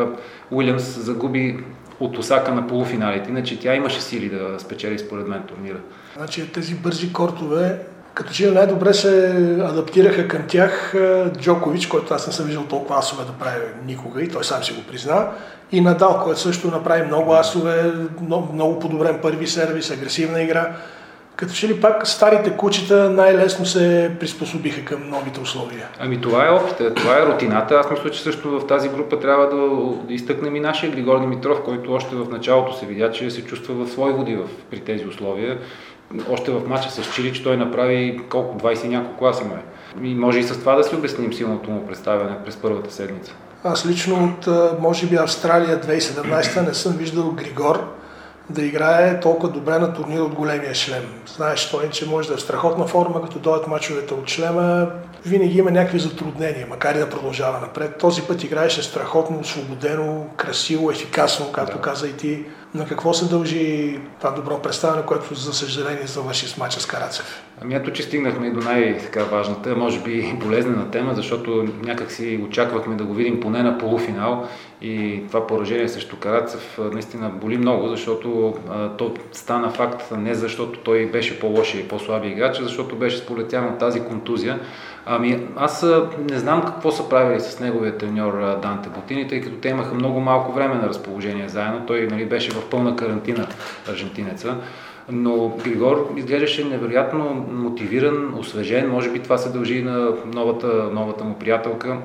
Уилямс 0.52 1.00
загуби 1.00 1.58
от 2.00 2.18
Осака 2.18 2.54
на 2.54 2.68
полуфиналите, 2.68 3.30
иначе 3.30 3.60
тя 3.60 3.76
имаше 3.76 4.02
сили 4.02 4.30
да 4.30 4.60
спечели 4.60 5.00
според 5.00 5.28
мен 5.28 5.44
турнира. 5.48 5.78
Значи 6.18 6.52
тези 6.52 6.76
бързи 6.76 7.14
кортове 7.14 7.80
като 8.14 8.34
че 8.34 8.52
най-добре 8.52 8.94
се 8.94 9.36
адаптираха 9.64 10.28
към 10.28 10.42
тях 10.48 10.96
Джокович, 11.38 11.88
който 11.88 12.14
аз 12.14 12.28
не 12.28 12.34
съм 12.34 12.46
виждал 12.46 12.64
толкова 12.64 13.00
асове 13.00 13.24
да 13.26 13.32
прави 13.32 13.58
никога 13.86 14.24
и 14.24 14.30
той 14.30 14.44
сам 14.44 14.64
си 14.64 14.74
го 14.74 14.82
призна. 14.84 15.28
И 15.72 15.82
Надал, 15.82 16.22
който 16.24 16.40
също 16.40 16.68
направи 16.68 17.04
много 17.04 17.34
асове, 17.34 17.94
много, 18.54 18.80
подобрен 18.80 19.20
първи 19.22 19.48
сервис, 19.48 19.92
агресивна 19.92 20.42
игра. 20.42 20.76
Като 21.36 21.54
че 21.54 21.68
ли 21.68 21.82
пак 21.82 22.08
старите 22.08 22.58
кучета 22.58 23.10
най-лесно 23.10 23.66
се 23.66 24.12
приспособиха 24.20 24.86
към 24.86 25.10
новите 25.10 25.40
условия? 25.40 25.88
Ами 26.00 26.22
това 26.22 26.48
е 26.48 26.52
опита, 26.52 26.94
това 26.94 27.18
е 27.18 27.26
рутината. 27.26 27.76
Аз 27.76 27.92
мисля, 27.92 28.12
че 28.12 28.22
също 28.22 28.60
в 28.60 28.68
тази 28.68 28.90
група 28.90 29.20
трябва 29.20 29.50
да 29.50 30.14
изтъкнем 30.14 30.56
и 30.56 30.60
нашия 30.60 30.92
Григор 30.92 31.20
Димитров, 31.20 31.64
който 31.66 31.94
още 31.94 32.16
в 32.16 32.30
началото 32.32 32.78
се 32.78 32.86
видя, 32.86 33.12
че 33.12 33.30
се 33.30 33.46
чувства 33.46 33.86
в 33.86 33.90
свои 33.90 34.14
води 34.14 34.36
в, 34.36 34.44
при 34.72 34.80
тези 34.80 35.06
условия 35.06 35.58
още 36.30 36.52
в 36.52 36.68
матча 36.68 36.90
с 36.90 37.14
Чили, 37.16 37.34
че 37.34 37.44
той 37.44 37.58
направи 37.58 38.22
колко, 38.30 38.60
20 38.60 38.86
и 38.86 38.88
няколко 38.88 39.18
класа. 39.18 39.44
И 40.04 40.16
може 40.16 40.40
и 40.40 40.44
с 40.44 40.60
това 40.60 40.76
да 40.76 40.84
си 40.84 40.96
обясним 40.96 41.34
силното 41.34 41.72
му 41.72 41.88
представяне 41.88 42.38
през 42.46 42.56
първата 42.56 42.94
седмица. 42.94 43.34
Аз 43.64 43.86
лично 43.86 44.24
от, 44.26 44.48
може 44.80 45.08
би, 45.08 45.16
Австралия 45.16 45.82
2017 45.82 46.68
не 46.68 46.74
съм 46.74 46.94
виждал 46.94 47.32
Григор 47.32 48.02
да 48.50 48.66
играе 48.66 49.20
толкова 49.20 49.54
добре 49.54 49.80
на 49.80 49.94
турнир 49.94 50.20
от 50.20 50.34
големия 50.34 50.76
шлем. 50.76 51.04
Знаеш, 51.36 51.72
той, 51.72 51.90
че 51.90 52.10
може 52.10 52.28
да 52.28 52.34
е 52.34 52.38
в 52.38 52.42
страхотна 52.42 52.88
форма, 52.88 53.22
като 53.22 53.40
дойдат 53.40 53.68
мачовете 53.68 54.14
от 54.14 54.30
шлема, 54.30 54.88
винаги 55.26 55.58
има 55.58 55.72
някакви 55.72 56.00
затруднения, 56.00 56.68
макар 56.70 56.96
и 56.96 57.00
да 57.00 57.10
продължава 57.10 57.60
напред. 57.60 57.98
Този 57.98 58.22
път 58.22 58.44
играеше 58.44 58.84
страхотно, 58.84 59.40
освободено, 59.40 60.26
красиво, 60.38 60.92
ефикасно, 60.92 61.52
както 61.52 61.76
да. 61.76 61.82
каза 61.82 62.08
и 62.08 62.14
ти. 62.14 62.46
На 62.76 62.86
какво 62.86 63.14
се 63.14 63.26
дължи 63.26 64.00
това 64.20 64.32
добро 64.32 64.62
представяне, 64.62 65.06
което 65.06 65.36
за 65.36 65.54
съжаление 65.54 66.08
завърши 66.08 66.48
с 66.48 66.58
мача 66.58 66.80
с 66.80 66.86
Карацев? 66.86 67.44
Ами 67.62 67.76
ето, 67.76 67.92
че 67.92 68.04
стигнахме 68.04 68.48
и 68.48 68.52
до 68.52 68.60
най-важната, 68.60 69.76
може 69.76 70.00
би 70.00 70.34
болезнена 70.44 70.92
тема, 70.92 71.16
защото 71.16 71.68
някак 71.84 72.12
си 72.12 72.40
очаквахме 72.50 72.96
да 72.96 73.04
го 73.04 73.14
видим 73.14 73.40
поне 73.40 73.64
на 73.64 73.78
полуфинал 73.78 74.48
и 74.82 75.24
това 75.28 75.48
поражение 75.48 75.88
срещу 75.88 76.18
Карацев 76.20 76.80
наистина 76.94 77.30
боли 77.30 77.58
много, 77.58 77.88
защото 77.88 78.54
а, 78.70 78.90
то 78.90 79.14
стана 79.32 79.70
факт 79.70 80.12
не 80.18 80.36
защото 80.36 80.80
той 80.80 81.06
беше 81.06 81.40
по-лошия 81.40 81.82
и 81.82 81.88
по-слаби 81.88 82.28
играч, 82.28 82.60
а 82.60 82.64
защото 82.64 82.96
беше 82.96 83.18
сполетян 83.18 83.66
от 83.66 83.78
тази 83.80 84.04
контузия. 84.04 84.60
Ами 85.06 85.48
аз 85.56 85.86
не 86.30 86.40
знам 86.40 86.64
какво 86.66 86.92
са 86.92 87.10
правили 87.10 87.40
с 87.40 87.60
неговия 87.60 87.98
треньор 87.98 88.58
Данте 88.62 88.90
Ботини, 88.90 89.28
тъй 89.28 89.42
като 89.42 89.56
те 89.56 89.70
имаха 89.70 89.96
много 89.96 90.20
малко 90.20 90.52
време 90.52 90.76
на 90.76 90.90
разположение 90.90 91.50
заедно. 91.50 91.86
Той 91.88 92.08
нали, 92.12 92.26
беше 92.26 92.52
в 92.52 92.70
пълна 92.70 92.96
карантина 92.96 93.48
аржентинеца. 93.90 94.56
Но 95.10 95.50
Григор 95.64 96.14
изглеждаше 96.18 96.66
невероятно 96.66 97.46
мотивиран, 97.52 98.34
освежен. 98.40 98.90
Може 98.90 99.12
би 99.12 99.20
това 99.20 99.38
се 99.38 99.50
дължи 99.50 99.84
на 99.84 100.14
новата, 100.34 100.68
новата 100.68 101.24
му 101.24 101.36
приятелка, 101.40 101.98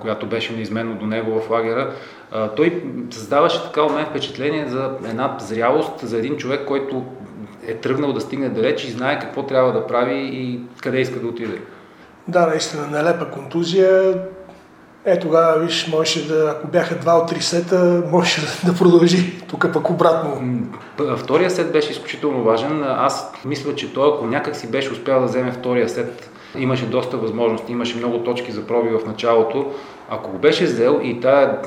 която 0.00 0.26
беше 0.26 0.52
неизменно 0.52 0.94
до 0.94 1.06
него 1.06 1.40
в 1.40 1.50
лагера, 1.50 1.92
той 2.56 2.82
създаваше 3.10 3.62
така 3.64 3.82
у 3.82 3.92
мен 3.92 4.06
впечатление 4.06 4.68
за 4.68 4.90
една 5.08 5.36
зрялост, 5.40 6.00
за 6.02 6.18
един 6.18 6.36
човек, 6.36 6.64
който 6.66 7.04
е 7.66 7.74
тръгнал 7.74 8.12
да 8.12 8.20
стигне 8.20 8.48
далеч 8.48 8.84
и 8.84 8.90
знае 8.90 9.18
какво 9.18 9.42
трябва 9.42 9.72
да 9.72 9.86
прави 9.86 10.30
и 10.32 10.60
къде 10.82 11.00
иска 11.00 11.20
да 11.20 11.26
отиде. 11.26 11.60
Да, 12.28 12.46
наистина, 12.46 12.86
нелепа 12.86 13.30
контузия. 13.30 14.14
Е, 15.04 15.18
тогава, 15.18 15.58
виж, 15.58 15.88
можеше 15.88 16.28
да, 16.28 16.54
ако 16.56 16.66
бяха 16.66 16.94
два 16.94 17.12
от 17.12 17.28
три 17.28 17.42
сета, 17.42 18.02
можеше 18.10 18.40
да 18.66 18.74
продължи. 18.74 19.42
Тук 19.48 19.72
пък 19.72 19.90
обратно. 19.90 20.62
Втория 21.16 21.50
сет 21.50 21.72
беше 21.72 21.92
изключително 21.92 22.44
важен. 22.44 22.84
Аз 22.84 23.32
мисля, 23.44 23.74
че 23.74 23.92
той, 23.92 24.08
ако 24.08 24.26
някак 24.26 24.56
си 24.56 24.70
беше 24.70 24.92
успял 24.92 25.20
да 25.20 25.26
вземе 25.26 25.52
втория 25.52 25.88
сет, 25.88 26.30
имаше 26.58 26.86
доста 26.86 27.16
възможности, 27.16 27.72
имаше 27.72 27.96
много 27.96 28.18
точки 28.18 28.52
за 28.52 28.66
проби 28.66 28.88
в 28.88 29.06
началото. 29.06 29.72
Ако 30.10 30.30
го 30.30 30.38
беше 30.38 30.64
взел 30.64 31.00
и 31.02 31.20
тая 31.20 31.58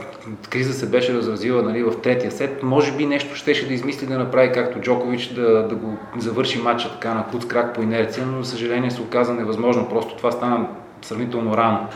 криза 0.49 0.73
се 0.73 0.89
беше 0.89 1.13
разразила 1.13 1.61
нали, 1.61 1.83
в 1.83 2.01
третия 2.01 2.31
сет, 2.31 2.63
може 2.63 2.91
би 2.91 3.05
нещо 3.05 3.35
щеше 3.35 3.67
да 3.67 3.73
измисли 3.73 4.07
да 4.07 4.17
направи 4.17 4.51
както 4.51 4.79
Джокович, 4.79 5.27
да, 5.27 5.67
да 5.67 5.75
го 5.75 5.97
завърши 6.17 6.59
матча 6.59 6.91
така 6.91 7.13
на 7.13 7.25
куц 7.31 7.45
крак 7.45 7.75
по 7.75 7.81
инерция, 7.81 8.25
но 8.25 8.43
за 8.43 8.51
съжаление 8.51 8.91
се 8.91 9.01
оказа 9.01 9.33
невъзможно. 9.33 9.89
Просто 9.89 10.17
това 10.17 10.31
стана 10.31 10.67
сравнително 11.01 11.57
рано. 11.57 11.87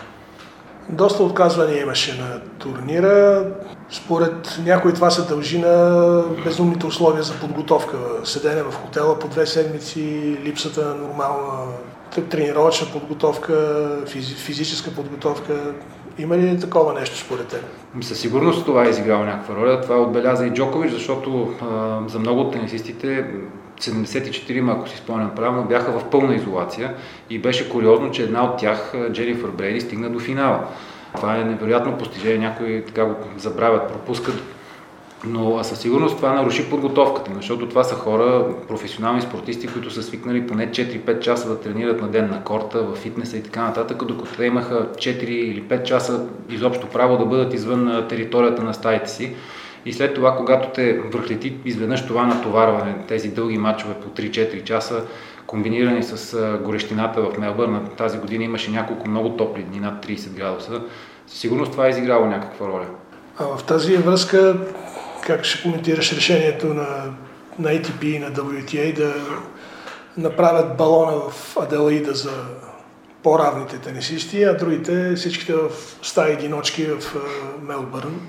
Доста 0.90 1.24
отказвания 1.24 1.82
имаше 1.82 2.22
на 2.22 2.42
турнира. 2.60 3.46
Според 3.90 4.60
някои 4.66 4.94
това 4.94 5.10
се 5.10 5.28
дължи 5.28 5.60
на 5.60 6.24
безумните 6.44 6.86
условия 6.86 7.24
за 7.24 7.34
подготовка. 7.34 7.98
Седене 8.24 8.64
в 8.64 8.72
хотела 8.72 9.20
по 9.20 9.28
две 9.28 9.46
седмици, 9.46 10.38
липсата 10.44 10.86
на 10.86 10.96
нормална 10.96 11.66
тренировъчна 12.22 12.88
подготовка, 12.91 13.88
физическа 14.36 14.91
подготовка. 14.91 15.74
Има 16.17 16.38
ли 16.38 16.60
такова 16.60 16.93
нещо 16.93 17.17
според 17.17 17.48
теб? 17.48 17.62
Със 18.01 18.20
сигурност 18.20 18.65
това 18.65 18.86
е 18.86 18.89
изиграло 18.89 19.24
някаква 19.24 19.55
роля. 19.55 19.82
Това 19.82 20.01
отбеляза 20.01 20.46
и 20.46 20.50
Джокович, 20.50 20.91
защото 20.91 21.53
а, 21.62 22.00
за 22.10 22.20
много 22.20 22.41
от 22.41 22.53
тенисистите 22.53 23.25
74, 23.82 24.72
ако 24.72 24.89
си 24.89 24.98
спомням 24.98 25.36
правилно, 25.36 25.63
бяха 25.63 26.00
в 26.00 26.10
пълна 26.10 26.36
изолация 26.36 26.96
и 27.29 27.39
беше 27.39 27.70
куриозно, 27.70 28.12
че 28.12 28.24
една 28.24 28.43
от 28.43 28.58
тях, 28.58 28.93
Дженифър 29.12 29.50
Брейди, 29.50 29.82
стигна 29.82 30.10
до 30.10 30.20
финала. 30.20 30.67
Това 31.15 31.38
е 31.38 31.43
невероятно 31.43 31.98
постижение, 31.98 32.38
някои 32.38 32.86
така 32.86 33.05
го 33.05 33.15
забравят, 33.38 33.88
пропускат 33.88 34.43
но 35.25 35.63
със 35.63 35.80
сигурност 35.80 36.15
това 36.15 36.34
наруши 36.34 36.70
подготовката, 36.70 37.32
защото 37.36 37.70
това 37.70 37.84
са 37.84 37.96
хора, 37.96 38.46
професионални 38.68 39.22
спортисти, 39.22 39.68
които 39.68 39.92
са 39.92 40.03
свикнали 40.03 40.48
поне 40.48 40.72
4-5 40.72 41.20
часа 41.20 41.50
да 41.50 41.60
тренират 41.60 42.01
на 42.01 42.08
ден 42.08 42.30
на 42.30 42.44
корта, 42.44 42.84
в 42.84 42.96
фитнеса 42.96 43.38
и 43.38 43.44
така 43.44 43.63
нататък, 43.63 44.06
докато 44.06 44.36
те 44.38 44.46
имаха 44.46 44.88
4 44.96 45.24
или 45.24 45.63
5 45.63 45.84
часа 45.84 46.25
изобщо 46.50 46.88
право 46.88 47.18
да 47.18 47.25
бъдат 47.25 47.53
извън 47.53 48.06
територията 48.10 48.63
на 48.63 48.74
стаите 48.74 49.10
си. 49.10 49.36
И 49.86 49.94
след 49.94 50.13
това, 50.13 50.36
когато 50.36 50.70
те 50.70 51.00
върхлети 51.00 51.53
изведнъж 51.65 52.08
това 52.08 52.25
натоварване, 52.25 52.96
тези 53.08 53.30
дълги 53.30 53.58
матчове 53.58 53.94
по 53.94 54.10
3-4 54.10 54.63
часа, 54.63 55.01
комбинирани 55.48 56.03
с 56.03 56.38
горещината 56.63 57.22
в 57.22 57.38
Мелбърн, 57.38 57.88
тази 57.98 58.18
година 58.18 58.44
имаше 58.44 58.72
няколко 58.72 59.10
много 59.10 59.30
топли 59.30 59.63
дни, 59.63 59.80
над 59.80 60.06
30 60.06 60.30
градуса, 60.30 60.82
със 61.27 61.39
сигурност 61.39 61.72
това 61.72 61.86
е 61.86 61.89
изиграло 61.89 62.25
някаква 62.25 62.68
роля. 62.68 62.86
А 63.39 63.58
в 63.58 63.63
тази 63.63 63.98
връзка 63.98 64.56
как 65.27 65.46
ще 65.46 65.62
коментираш 65.62 66.13
решението 66.13 66.68
на, 66.68 67.13
на 67.60 67.70
ATP 67.70 68.03
и 68.03 68.20
на 68.20 68.32
WTA 68.32 68.96
да 68.96 69.13
направят 70.18 70.77
балона 70.77 71.30
в 71.30 71.58
Аделаида 71.58 72.13
за 72.13 72.32
по-равните 73.24 73.77
тенисисти, 73.77 74.44
а 74.44 74.58
другите 74.58 75.15
всичките 75.15 75.53
в 75.53 75.70
стаи 76.01 76.34
единочки 76.34 76.86
в 76.86 77.15
Мелбърн? 77.62 78.20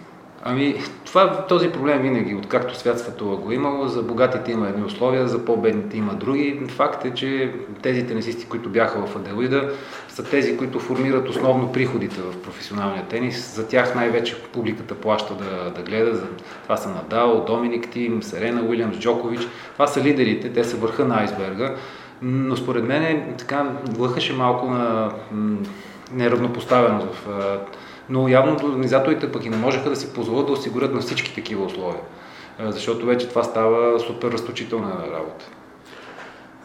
Ами, 0.46 0.76
това, 1.04 1.46
този 1.46 1.68
проблем 1.68 2.02
винаги, 2.02 2.34
откакто 2.34 2.78
свят 2.78 3.00
светува 3.00 3.36
го 3.36 3.52
имало, 3.52 3.88
за 3.88 4.02
богатите 4.02 4.52
има 4.52 4.68
едни 4.68 4.84
условия, 4.84 5.28
за 5.28 5.44
по-бедните 5.44 5.96
има 5.96 6.14
други. 6.14 6.60
Факт 6.68 7.04
е, 7.04 7.14
че 7.14 7.54
тези 7.82 8.06
тенисисти, 8.06 8.46
които 8.46 8.68
бяха 8.68 9.06
в 9.06 9.16
Аделоида, 9.16 9.70
са 10.08 10.24
тези, 10.24 10.56
които 10.56 10.80
формират 10.80 11.28
основно 11.28 11.72
приходите 11.72 12.20
в 12.20 12.42
професионалния 12.42 13.04
тенис. 13.04 13.54
За 13.54 13.68
тях 13.68 13.94
най-вече 13.94 14.42
публиката 14.42 14.94
плаща 14.94 15.34
да, 15.34 15.70
да 15.70 15.82
гледа. 15.82 16.20
Това 16.62 16.76
са 16.76 16.88
Надал, 16.88 17.44
Доминик 17.46 17.90
Тим, 17.90 18.22
Серена 18.22 18.62
Уилямс, 18.62 18.98
Джокович. 18.98 19.48
Това 19.72 19.86
са 19.86 20.02
лидерите, 20.02 20.52
те 20.52 20.64
са 20.64 20.76
върха 20.76 21.04
на 21.04 21.20
айсберга. 21.20 21.74
Но 22.22 22.56
според 22.56 22.84
мен 22.84 23.34
така 23.38 23.70
лъхаше 23.98 24.32
малко 24.32 24.66
на 24.66 25.10
неравнопоставеност 26.12 27.06
в 27.12 27.28
но 28.08 28.28
явно 28.28 28.54
организаторите 28.54 29.32
пък 29.32 29.44
и 29.44 29.50
не 29.50 29.56
можеха 29.56 29.90
да 29.90 29.96
си 29.96 30.12
позволят 30.12 30.46
да 30.46 30.52
осигурят 30.52 30.94
на 30.94 31.00
всички 31.00 31.34
такива 31.34 31.64
условия, 31.64 32.00
защото 32.60 33.06
вече 33.06 33.28
това 33.28 33.44
става 33.44 34.00
супер 34.00 34.30
разточителна 34.30 34.90
работа. 35.12 35.44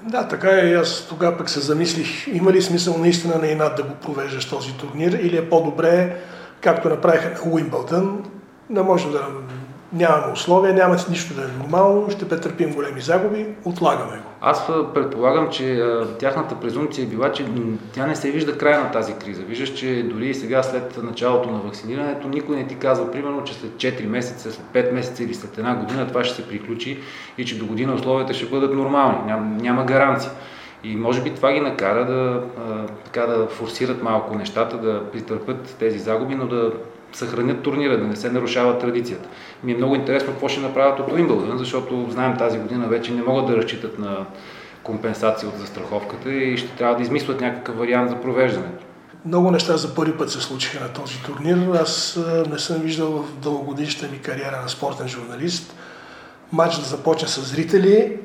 Да, 0.04 0.28
така 0.28 0.50
е. 0.50 0.74
Аз 0.74 1.06
тогава 1.10 1.38
пък 1.38 1.50
се 1.50 1.60
замислих, 1.60 2.28
има 2.28 2.52
ли 2.52 2.62
смисъл 2.62 2.98
наистина 2.98 3.38
на 3.38 3.48
инат 3.48 3.76
да 3.76 3.84
го 3.84 3.94
провеждаш 3.96 4.50
този 4.50 4.78
турнир 4.78 5.12
или 5.12 5.38
е 5.38 5.50
по-добре, 5.50 6.18
както 6.62 6.90
направиха 6.90 7.30
на 7.30 7.52
Уимбълдън, 7.52 8.24
да 8.70 8.84
може 8.84 9.12
да 9.12 9.28
нямаме 9.94 10.34
условия, 10.34 10.74
няма 10.74 10.96
нищо 11.10 11.34
да 11.34 11.42
е 11.42 11.58
нормално, 11.62 12.10
ще 12.10 12.30
претърпим 12.30 12.74
големи 12.74 13.02
загуби, 13.02 13.46
отлагаме 13.66 14.18
го. 14.18 14.24
Аз 14.42 14.68
предполагам, 14.94 15.50
че 15.50 15.84
тяхната 16.20 16.56
презумпция 16.56 17.04
е 17.04 17.08
била, 17.08 17.32
че 17.32 17.46
тя 17.94 18.08
не 18.08 18.16
се 18.16 18.32
вижда 18.32 18.58
края 18.58 18.80
на 18.80 18.92
тази 18.92 19.14
криза. 19.14 19.42
Виждаш, 19.42 19.74
че 19.74 20.04
дори 20.04 20.28
и 20.28 20.34
сега 20.34 20.64
след 20.64 21.04
началото 21.04 21.52
на 21.52 21.60
вакцинирането 21.60 22.28
никой 22.28 22.56
не 22.56 22.68
ти 22.68 22.76
казва, 22.76 23.12
примерно, 23.12 23.44
че 23.44 23.54
след 23.54 23.72
4 23.72 24.06
месеца, 24.06 24.52
след 24.52 24.86
5 24.86 24.92
месеца 24.92 25.24
или 25.24 25.34
след 25.34 25.58
една 25.58 25.76
година 25.76 26.08
това 26.08 26.24
ще 26.24 26.36
се 26.36 26.48
приключи 26.48 27.00
и 27.38 27.46
че 27.46 27.60
до 27.60 27.66
година 27.66 27.94
условията 27.94 28.34
ще 28.34 28.46
бъдат 28.46 28.74
нормални. 28.74 29.18
Ням, 29.26 29.58
няма 29.58 29.86
гаранция. 29.86 30.32
И 30.84 30.96
може 30.96 31.22
би 31.22 31.30
това 31.30 31.54
ги 31.54 31.60
накара 31.60 32.06
да, 32.06 32.44
така, 33.06 33.26
да 33.26 33.48
форсират 33.48 34.04
малко 34.04 34.36
нещата, 34.36 34.78
да 34.78 35.12
претърпят 35.12 35.76
тези 35.80 36.00
загуби, 36.00 36.36
но 36.36 36.48
да 36.48 36.72
съхранят 37.12 37.62
турнира, 37.62 37.98
да 37.98 38.08
не 38.08 38.16
се 38.16 38.32
нарушава 38.32 38.78
традицията. 38.78 39.30
Ми 39.64 39.72
е 39.72 39.76
много 39.76 39.96
интересно 39.96 40.32
какво 40.32 40.48
ще 40.48 40.62
направят 40.62 41.00
от 41.00 41.12
Уимбълдън, 41.12 41.58
защото 41.58 42.08
знаем 42.10 42.38
тази 42.38 42.58
година 42.58 42.88
вече 42.88 43.12
не 43.12 43.22
могат 43.22 43.48
да 43.48 43.58
разчитат 43.58 44.00
на 44.00 44.26
компенсация 44.84 45.50
от 45.50 45.58
застраховката 45.58 46.32
и 46.34 46.58
ще 46.58 46.76
трябва 46.76 46.96
да 46.96 47.02
измислят 47.02 47.42
някакъв 47.42 47.78
вариант 47.78 48.10
за 48.10 48.16
провеждането. 48.16 48.86
Много 49.26 49.52
неща 49.52 49.78
за 49.78 49.96
първи 49.96 50.18
път 50.18 50.32
се 50.32 50.42
случиха 50.42 50.84
на 50.84 50.94
този 50.94 51.22
турнир. 51.26 51.80
Аз 51.82 52.20
не 52.52 52.60
съм 52.60 52.82
виждал 52.82 53.08
в 53.08 53.40
дългогодишната 53.40 54.12
ми 54.12 54.20
кариера 54.20 54.62
на 54.62 54.70
спортен 54.70 55.08
журналист 55.08 55.76
матч 56.52 56.76
да 56.76 56.86
започне 56.86 57.28
с 57.28 57.42
зрители 57.42 58.18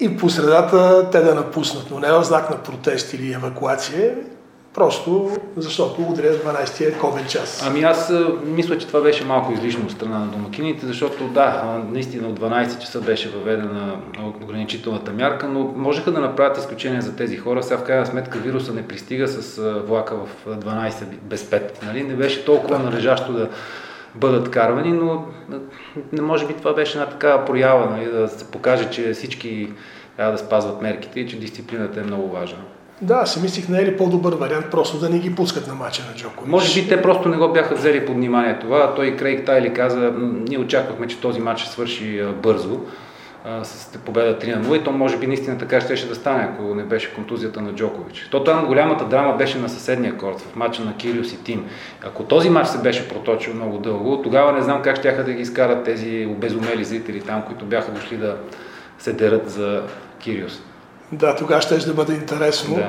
и 0.00 0.16
по 0.16 0.30
средата 0.30 1.08
те 1.10 1.20
да 1.20 1.34
напуснат, 1.34 1.90
но 1.90 2.00
не 2.00 2.12
в 2.12 2.24
знак 2.24 2.50
на 2.50 2.56
протест 2.56 3.12
или 3.12 3.32
евакуация, 3.32 4.14
Просто 4.76 5.36
защото 5.56 6.02
удря 6.02 6.32
12-тия 6.32 6.98
ковен 6.98 7.26
час. 7.26 7.64
Ами 7.66 7.82
аз 7.82 8.12
мисля, 8.44 8.78
че 8.78 8.86
това 8.86 9.00
беше 9.00 9.24
малко 9.24 9.52
излишно 9.52 9.84
от 9.84 9.90
страна 9.90 10.18
на 10.18 10.26
домакините, 10.26 10.86
защото 10.86 11.24
да, 11.24 11.80
наистина 11.90 12.28
от 12.28 12.40
12 12.40 12.78
часа 12.78 13.00
беше 13.00 13.28
въведена 13.28 13.96
ограничителната 14.42 15.12
мярка, 15.12 15.48
но 15.48 15.72
можеха 15.76 16.12
да 16.12 16.20
направят 16.20 16.58
изключение 16.58 17.00
за 17.00 17.16
тези 17.16 17.36
хора. 17.36 17.62
Сега 17.62 17.78
в 17.78 17.84
крайна 17.84 18.06
сметка 18.06 18.38
вируса 18.38 18.72
не 18.72 18.88
пристига 18.88 19.28
с 19.28 19.62
влака 19.86 20.16
в 20.16 20.46
12 20.46 21.04
без 21.22 21.44
5. 21.44 21.82
Нали? 21.86 22.02
Не 22.02 22.14
беше 22.14 22.44
толкова 22.44 22.78
належащо 22.78 23.32
да 23.32 23.48
бъдат 24.14 24.50
карвани, 24.50 24.92
но 24.92 25.24
може 26.22 26.46
би 26.46 26.54
това 26.54 26.74
беше 26.74 26.98
една 26.98 27.10
такава 27.10 27.44
проява, 27.44 27.90
нали? 27.90 28.04
да 28.04 28.28
се 28.28 28.50
покаже, 28.50 28.90
че 28.90 29.12
всички 29.12 29.72
трябва 30.16 30.32
да 30.32 30.38
спазват 30.38 30.82
мерките 30.82 31.20
и 31.20 31.28
че 31.28 31.38
дисциплината 31.38 32.00
е 32.00 32.04
много 32.04 32.28
важна. 32.28 32.58
Да, 33.02 33.26
си 33.26 33.40
мислих, 33.40 33.68
не 33.68 33.78
е 33.78 33.84
ли 33.84 33.96
по-добър 33.96 34.32
вариант 34.32 34.66
просто 34.70 34.98
да 34.98 35.08
не 35.08 35.18
ги 35.18 35.34
пускат 35.34 35.68
на 35.68 35.74
мача 35.74 36.02
на 36.10 36.16
Джокович. 36.16 36.50
Може 36.50 36.80
би 36.80 36.88
те 36.88 37.02
просто 37.02 37.28
не 37.28 37.36
го 37.36 37.52
бяха 37.52 37.74
взели 37.74 38.06
под 38.06 38.14
внимание 38.14 38.58
това. 38.58 38.94
Той 38.94 39.16
Крейг 39.16 39.46
Тайли 39.46 39.72
каза, 39.72 40.12
ние 40.18 40.58
очаквахме, 40.58 41.06
че 41.06 41.20
този 41.20 41.40
матч 41.40 41.64
свърши 41.64 42.22
бързо 42.42 42.80
с 43.62 43.98
победа 43.98 44.38
3 44.38 44.56
на 44.56 44.64
0 44.64 44.80
и 44.80 44.84
то 44.84 44.92
може 44.92 45.18
би 45.18 45.26
наистина 45.26 45.58
така 45.58 45.80
ще 45.80 46.06
да 46.06 46.14
стане, 46.14 46.48
ако 46.52 46.74
не 46.74 46.82
беше 46.82 47.14
контузията 47.14 47.60
на 47.60 47.72
Джокович. 47.72 48.28
То 48.30 48.44
там 48.44 48.66
голямата 48.66 49.04
драма 49.04 49.36
беше 49.36 49.58
на 49.58 49.68
съседния 49.68 50.16
корт, 50.16 50.40
в 50.40 50.56
матча 50.56 50.84
на 50.84 50.96
Кириус 50.96 51.32
и 51.32 51.44
Тим. 51.44 51.64
Ако 52.04 52.22
този 52.22 52.50
матч 52.50 52.68
се 52.68 52.78
беше 52.78 53.08
проточил 53.08 53.54
много 53.54 53.78
дълго, 53.78 54.22
тогава 54.22 54.52
не 54.52 54.62
знам 54.62 54.82
как 54.82 54.96
ще 54.96 55.12
да 55.12 55.32
ги 55.32 55.42
изкарат 55.42 55.84
тези 55.84 56.26
обезумели 56.30 56.84
зрители 56.84 57.20
там, 57.20 57.42
които 57.42 57.64
бяха 57.64 57.92
дошли 57.92 58.16
да 58.16 58.36
се 58.98 59.12
дерат 59.12 59.50
за 59.50 59.82
Кириус. 60.18 60.60
Да, 61.12 61.36
тогава 61.36 61.60
ще 61.60 61.76
да 61.76 61.94
бъде 61.94 62.12
интересно. 62.12 62.74
Да. 62.74 62.88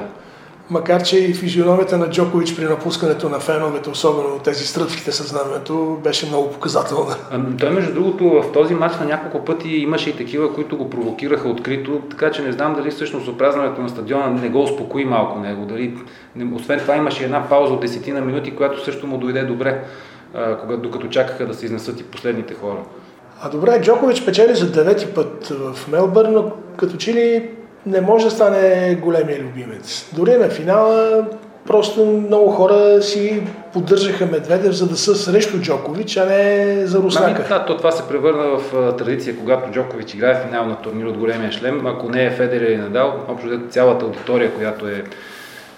Макар, 0.69 1.03
че 1.03 1.19
и 1.19 1.33
физиономията 1.33 1.97
на 1.97 2.09
Джокович 2.09 2.55
при 2.55 2.65
напускането 2.65 3.29
на 3.29 3.39
феновете, 3.39 3.89
особено 3.89 4.39
тези 4.39 4.67
стръпските 4.67 5.11
със 5.11 5.27
знамето, 5.27 5.99
беше 6.03 6.25
много 6.25 6.51
показателна. 6.51 7.15
А, 7.31 7.39
той, 7.59 7.69
между 7.69 7.93
другото, 7.93 8.29
в 8.29 8.51
този 8.53 8.73
матч 8.75 8.95
на 8.99 9.05
няколко 9.05 9.45
пъти 9.45 9.69
имаше 9.69 10.09
и 10.09 10.15
такива, 10.15 10.53
които 10.53 10.77
го 10.77 10.89
провокираха 10.89 11.49
открито, 11.49 12.01
така 12.09 12.31
че 12.31 12.41
не 12.41 12.51
знам 12.51 12.73
дали 12.73 12.91
всъщност 12.91 13.27
опразването 13.27 13.81
на 13.81 13.89
стадиона 13.89 14.27
не 14.27 14.49
го 14.49 14.63
успокои 14.63 15.05
малко 15.05 15.39
него. 15.39 15.65
Дали, 15.65 15.97
освен 16.55 16.79
това 16.79 16.95
имаше 16.95 17.23
една 17.23 17.49
пауза 17.49 17.73
от 17.73 17.81
десетина 17.81 18.21
минути, 18.21 18.55
която 18.55 18.83
също 18.85 19.07
му 19.07 19.17
дойде 19.17 19.43
добре, 19.43 19.83
докато 20.77 21.07
чакаха 21.07 21.47
да 21.47 21.53
се 21.53 21.65
изнесат 21.65 21.99
и 21.99 22.03
последните 22.03 22.53
хора. 22.53 22.79
А 23.41 23.49
добре, 23.49 23.81
Джокович 23.81 24.25
печели 24.25 24.55
за 24.55 24.71
девети 24.71 25.05
път 25.05 25.47
в 25.47 25.87
Мелбърн, 25.87 26.33
но 26.33 26.51
като 26.77 26.97
че 26.97 27.13
ли 27.13 27.49
не 27.87 28.01
може 28.01 28.25
да 28.25 28.31
стане 28.31 28.95
големия 29.01 29.39
любимец. 29.39 30.09
Дори 30.15 30.37
на 30.37 30.49
финала 30.49 31.25
просто 31.67 32.05
много 32.05 32.51
хора 32.51 33.01
си 33.01 33.43
поддържаха 33.73 34.25
Медведев, 34.25 34.71
за 34.71 34.87
да 34.87 34.97
са 34.97 35.15
срещу 35.15 35.61
Джокович, 35.61 36.17
а 36.17 36.25
не 36.25 36.81
за. 36.85 36.97
Ами, 36.97 37.33
да, 37.49 37.65
то 37.65 37.77
това 37.77 37.91
се 37.91 38.07
превърна 38.07 38.43
в 38.43 38.95
традиция, 38.97 39.37
когато 39.37 39.71
Джокович 39.71 40.13
играе 40.13 40.43
финал 40.47 40.65
на 40.65 40.75
турнир 40.75 41.05
от 41.05 41.17
големия 41.17 41.51
шлем. 41.51 41.87
Ако 41.87 42.09
не 42.09 42.25
е 42.25 42.31
Федерер 42.31 42.71
и 42.71 42.77
Надал, 42.77 43.13
общо 43.27 43.59
цялата 43.69 44.05
аудитория, 44.05 44.53
която 44.53 44.87
е 44.87 45.03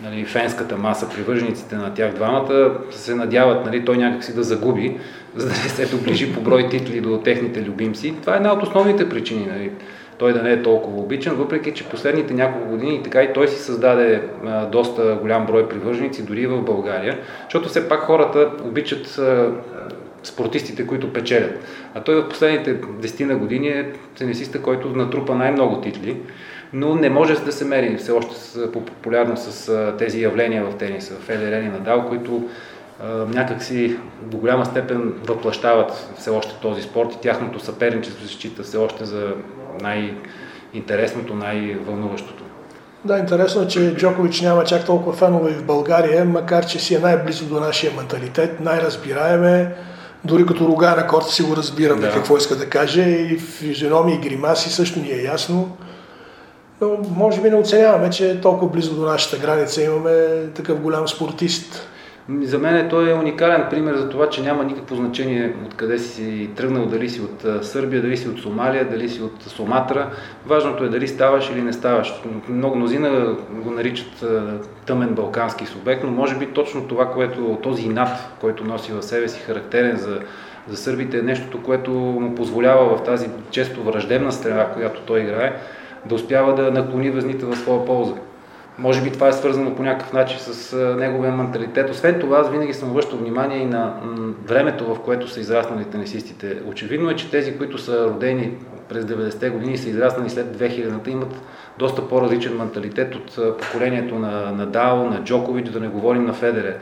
нали, 0.04 0.25
фенската 0.25 0.78
маса, 0.78 1.10
привържениците 1.10 1.75
на 1.75 1.94
тях 1.94 2.13
двамата, 2.13 2.72
се 2.92 3.16
надяват 3.16 3.66
нали, 3.66 3.86
той 3.86 3.98
някакси 3.98 4.36
да 4.36 4.44
загуби, 4.44 4.98
за 5.36 5.46
да 5.46 5.51
не 5.51 5.70
се 5.70 5.86
доближи 5.86 6.34
по 6.34 6.42
брой 6.42 6.70
титли 6.70 7.01
до 7.01 7.18
техните 7.18 7.62
любимци. 7.62 8.13
Това 8.22 8.34
е 8.34 8.38
една 8.38 8.54
от 8.54 8.63
основните 8.63 9.10
причини. 9.10 9.46
Нали 9.46 9.72
той 10.20 10.34
да 10.34 10.44
не 10.44 10.52
е 10.52 10.62
толкова 10.62 11.02
обичан, 11.02 11.36
въпреки 11.36 11.74
че 11.74 11.90
последните 11.90 12.34
няколко 12.34 12.70
години 12.70 13.04
така 13.04 13.24
и 13.24 13.34
той 13.34 13.48
си 13.48 13.60
създаде 13.60 14.22
доста 14.72 15.18
голям 15.22 15.46
брой 15.46 15.70
привърженици, 15.70 16.26
дори 16.26 16.42
и 16.42 16.48
в 16.48 16.62
България, 16.62 17.20
защото 17.44 17.70
все 17.70 17.90
пак 17.90 18.02
хората 18.02 18.52
обичат 18.64 19.20
спортистите, 20.24 20.88
които 20.88 21.14
печелят. 21.14 21.60
А 21.94 22.02
той 22.04 22.16
в 22.16 22.30
последните 22.30 22.82
10 22.82 23.26
на 23.26 23.36
години 23.36 23.68
е 23.68 23.92
тенисиста, 24.18 24.62
който 24.62 24.90
натрупа 24.90 25.36
най-много 25.36 25.82
титли, 25.82 26.18
но 26.74 26.96
не 26.96 27.10
може 27.10 27.44
да 27.44 27.52
се 27.52 27.66
мери 27.66 27.98
все 27.98 28.12
още 28.12 28.36
с, 28.36 28.72
популярно 28.72 29.38
с 29.38 29.74
тези 29.98 30.22
явления 30.24 30.66
в 30.66 30.76
тениса, 30.76 31.14
Федерер 31.14 31.64
и 31.64 31.68
Надал, 31.68 32.06
които 32.06 32.50
някакси 33.28 33.98
до 34.22 34.38
голяма 34.38 34.66
степен 34.66 35.14
въплащават 35.24 36.10
все 36.18 36.30
още 36.30 36.56
този 36.62 36.82
спорт 36.82 37.14
и 37.14 37.22
тяхното 37.22 37.60
съперничество 37.60 38.28
се 38.28 38.34
счита 38.34 38.64
все 38.64 38.78
още 38.78 39.06
за 39.06 39.34
най-интересното, 39.81 41.36
най-вълнуващото. 41.36 42.43
Да, 43.05 43.17
интересно 43.17 43.62
е, 43.62 43.67
че 43.67 43.95
Джокович 43.95 44.41
няма 44.41 44.63
чак 44.63 44.86
толкова 44.86 45.13
фенове 45.13 45.51
в 45.51 45.65
България, 45.65 46.25
макар 46.25 46.65
че 46.65 46.79
си 46.79 46.95
е 46.95 47.00
най-близо 47.00 47.45
до 47.45 47.59
нашия 47.59 47.93
менталитет, 47.93 48.59
най-разбираеме. 48.59 49.75
Дори 50.24 50.45
като 50.45 50.67
руга 50.67 50.95
на 50.95 51.07
корта 51.07 51.31
си 51.31 51.43
го 51.43 51.55
разбираме 51.55 52.01
да. 52.01 52.13
какво 52.13 52.38
иска 52.38 52.55
да 52.55 52.69
каже 52.69 53.01
и 53.01 53.38
физиономии 53.38 54.15
и 54.15 54.29
гримаси 54.29 54.69
също 54.69 55.00
ни 55.00 55.12
е 55.12 55.24
ясно. 55.24 55.77
Но 56.81 56.98
може 57.15 57.41
би 57.41 57.50
не 57.50 57.55
оценяваме, 57.55 58.09
че 58.09 58.41
толкова 58.41 58.71
близо 58.71 58.95
до 58.95 59.05
нашата 59.05 59.38
граница 59.38 59.83
имаме 59.83 60.27
такъв 60.55 60.79
голям 60.79 61.07
спортист. 61.07 61.88
За 62.41 62.59
мен 62.59 62.89
той 62.89 63.09
е 63.09 63.13
уникален 63.13 63.65
пример 63.69 63.95
за 63.95 64.09
това, 64.09 64.29
че 64.29 64.41
няма 64.41 64.63
никакво 64.63 64.95
значение 64.95 65.55
откъде 65.65 66.00
си 66.00 66.50
тръгнал, 66.55 66.86
дали 66.86 67.09
си 67.09 67.21
от 67.21 67.65
Сърбия, 67.65 68.01
дали 68.01 68.17
си 68.17 68.29
от 68.29 68.39
Сомалия, 68.39 68.89
дали 68.89 69.09
си 69.09 69.21
от 69.21 69.43
Соматра. 69.43 70.09
Важното 70.45 70.83
е 70.83 70.89
дали 70.89 71.07
ставаш 71.07 71.50
или 71.50 71.62
не 71.62 71.74
ставаш. 71.74 72.13
Много 72.50 72.75
мнозина 72.75 73.36
го 73.51 73.71
наричат 73.71 74.25
тъмен 74.86 75.09
балкански 75.09 75.65
субект, 75.65 76.03
но 76.03 76.12
може 76.12 76.38
би 76.38 76.45
точно 76.45 76.88
това, 76.88 77.12
което 77.12 77.59
този 77.63 77.86
инат, 77.86 78.09
който 78.41 78.65
носи 78.65 78.91
в 78.91 79.01
себе 79.01 79.27
си, 79.27 79.39
характерен 79.39 79.98
за, 79.98 80.19
за 80.67 80.77
сърбите, 80.77 81.19
е 81.19 81.21
нещото, 81.21 81.63
което 81.63 81.91
му 81.91 82.36
позволява 82.36 82.98
в 82.98 83.03
тази 83.03 83.29
често 83.51 83.83
враждебна 83.83 84.31
страна, 84.31 84.65
която 84.65 85.01
той 85.01 85.19
играе, 85.19 85.55
да 86.05 86.15
успява 86.15 86.55
да 86.55 86.71
наклони 86.71 87.09
везните 87.09 87.45
в 87.45 87.55
своя 87.55 87.86
полза. 87.86 88.13
Може 88.79 89.01
би 89.01 89.12
това 89.12 89.27
е 89.27 89.33
свързано 89.33 89.75
по 89.75 89.83
някакъв 89.83 90.13
начин 90.13 90.39
с 90.39 90.75
неговия 91.00 91.31
менталитет. 91.31 91.89
Освен 91.89 92.19
това, 92.19 92.38
аз 92.38 92.50
винаги 92.50 92.74
съм 92.74 92.91
обръщал 92.91 93.19
внимание 93.19 93.57
и 93.57 93.65
на 93.65 93.93
времето, 94.48 94.95
в 94.95 95.00
което 95.00 95.27
са 95.27 95.39
израснали 95.39 95.86
тенисистите. 95.86 96.57
Очевидно 96.67 97.09
е, 97.09 97.15
че 97.15 97.31
тези, 97.31 97.57
които 97.57 97.77
са 97.77 98.05
родени 98.05 98.51
през 98.89 99.05
90-те 99.05 99.50
години 99.50 99.74
и 99.74 99.77
са 99.77 99.89
израснали 99.89 100.29
след 100.29 100.57
2000-та, 100.57 101.11
имат 101.11 101.42
доста 101.79 102.07
по-различен 102.07 102.57
менталитет 102.57 103.15
от 103.15 103.57
поколението 103.59 104.15
на, 104.15 104.51
на 104.51 104.65
Дао, 104.65 105.09
на 105.09 105.24
Джокович, 105.24 105.70
да 105.70 105.79
не 105.79 105.87
говорим 105.87 106.25
на 106.25 106.33
Федере. 106.33 106.77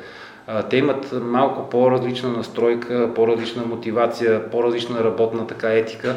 Те 0.70 0.78
имат 0.78 1.14
малко 1.22 1.70
по-различна 1.70 2.30
настройка, 2.30 3.14
по-различна 3.16 3.64
мотивация, 3.66 4.50
по-различна 4.50 5.04
работна 5.04 5.48
така 5.48 5.74
етика 5.74 6.16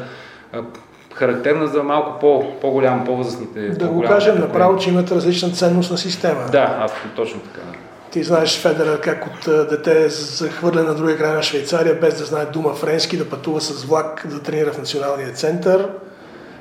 характерна 1.14 1.66
за 1.66 1.82
малко 1.82 2.20
по, 2.20 2.44
по-голямо, 2.60 3.04
по-възрастните. 3.04 3.60
Да 3.60 3.86
го 3.88 4.02
кажем 4.02 4.40
направо, 4.40 4.78
че 4.78 4.90
имат 4.90 5.12
различна 5.12 5.50
ценност 5.50 5.90
на 5.90 5.98
система. 5.98 6.40
Да, 6.52 6.76
аз 6.80 6.92
точно 7.16 7.40
така. 7.40 7.66
Ти 8.10 8.22
знаеш 8.22 8.60
Федера 8.60 9.00
как 9.00 9.26
от 9.26 9.68
дете 9.70 10.04
е 10.04 10.08
захвърлен 10.08 10.84
на 10.84 10.94
другия 10.94 11.18
край 11.18 11.32
на 11.32 11.42
Швейцария, 11.42 11.94
без 12.00 12.18
да 12.18 12.24
знае 12.24 12.44
дума 12.44 12.74
френски, 12.74 13.16
да 13.16 13.28
пътува 13.28 13.60
с 13.60 13.84
влак, 13.84 14.26
да 14.30 14.40
тренира 14.40 14.72
в 14.72 14.78
националния 14.78 15.32
център, 15.32 15.88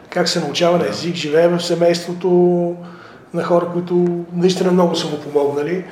как 0.09 0.29
се 0.29 0.39
научава 0.39 0.77
да. 0.77 0.83
на 0.83 0.89
език, 0.89 1.15
живее 1.15 1.47
в 1.47 1.59
семейството 1.59 2.29
на 3.33 3.43
хора, 3.43 3.65
които 3.73 4.25
наистина 4.33 4.71
много 4.71 4.95
са 4.95 5.07
му 5.07 5.17
помогнали 5.17 5.85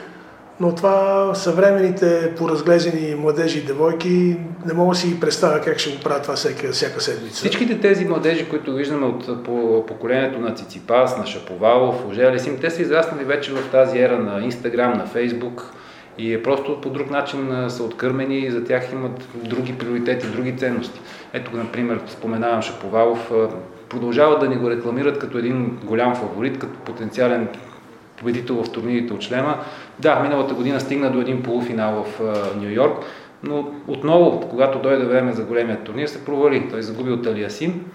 но 0.60 0.76
това 0.76 1.32
съвременните 1.36 2.34
поразглезени 2.38 3.16
младежи 3.16 3.60
и 3.60 3.62
девойки 3.62 4.38
не 4.66 4.74
мога 4.74 4.94
да 4.94 5.00
си 5.00 5.20
представя 5.20 5.62
как 5.62 5.80
ще 5.80 5.96
го 5.96 6.04
правят 6.04 6.24
това 6.24 6.36
всяка, 6.36 6.72
всяка 6.72 7.02
седмица. 7.02 7.36
Всичките 7.36 7.80
тези 7.80 8.06
младежи, 8.06 8.50
които 8.50 8.74
виждаме 8.74 9.06
от 9.06 9.44
по, 9.44 9.86
поколението 9.88 10.40
на 10.40 10.56
Циципас, 10.56 11.18
на 11.18 11.26
Шаповалов, 11.26 12.06
Ожели 12.08 12.40
Сим, 12.40 12.58
те 12.62 12.70
са 12.70 12.82
израснали 12.82 13.24
вече 13.24 13.54
в 13.54 13.72
тази 13.72 14.00
ера 14.00 14.20
на 14.20 14.44
Инстаграм, 14.44 14.98
на 14.98 15.06
Фейсбук 15.06 15.74
и 16.18 16.34
е 16.34 16.44
просто 16.44 16.82
по 16.82 16.90
друг 16.90 17.12
начин 17.12 17.66
са 17.70 17.84
откърмени 17.84 18.40
и 18.40 18.52
за 18.52 18.64
тях 18.64 18.92
имат 18.92 19.28
други 19.36 19.78
приоритети, 19.78 20.28
други 20.28 20.58
ценности. 20.58 21.00
Ето, 21.34 21.58
например, 21.58 22.00
споменавам 22.08 22.62
Шаповалов, 22.62 23.32
продължават 23.90 24.40
да 24.40 24.48
ни 24.48 24.56
го 24.56 24.70
рекламират 24.70 25.20
като 25.20 25.38
един 25.38 25.80
голям 25.84 26.16
фаворит, 26.16 26.60
като 26.60 26.80
потенциален 26.80 27.48
победител 28.18 28.64
в 28.64 28.72
турнирите 28.72 29.14
от 29.14 29.22
члема. 29.22 29.58
Да, 30.00 30.20
миналата 30.20 30.54
година 30.54 30.80
стигна 30.80 31.12
до 31.12 31.22
един 31.22 31.44
полуфинал 31.44 32.06
в 32.06 32.22
Нью 32.56 32.70
Йорк, 32.70 33.04
но 33.44 33.72
отново, 33.88 34.50
когато 34.50 34.80
дойде 34.80 35.06
време 35.06 35.34
за 35.34 35.44
големия 35.44 35.84
турнир, 35.84 36.08
се 36.08 36.26
провали. 36.26 36.70
Той 36.70 36.82
загуби 36.82 37.12
от 37.12 37.26
Алиасим 37.26 37.86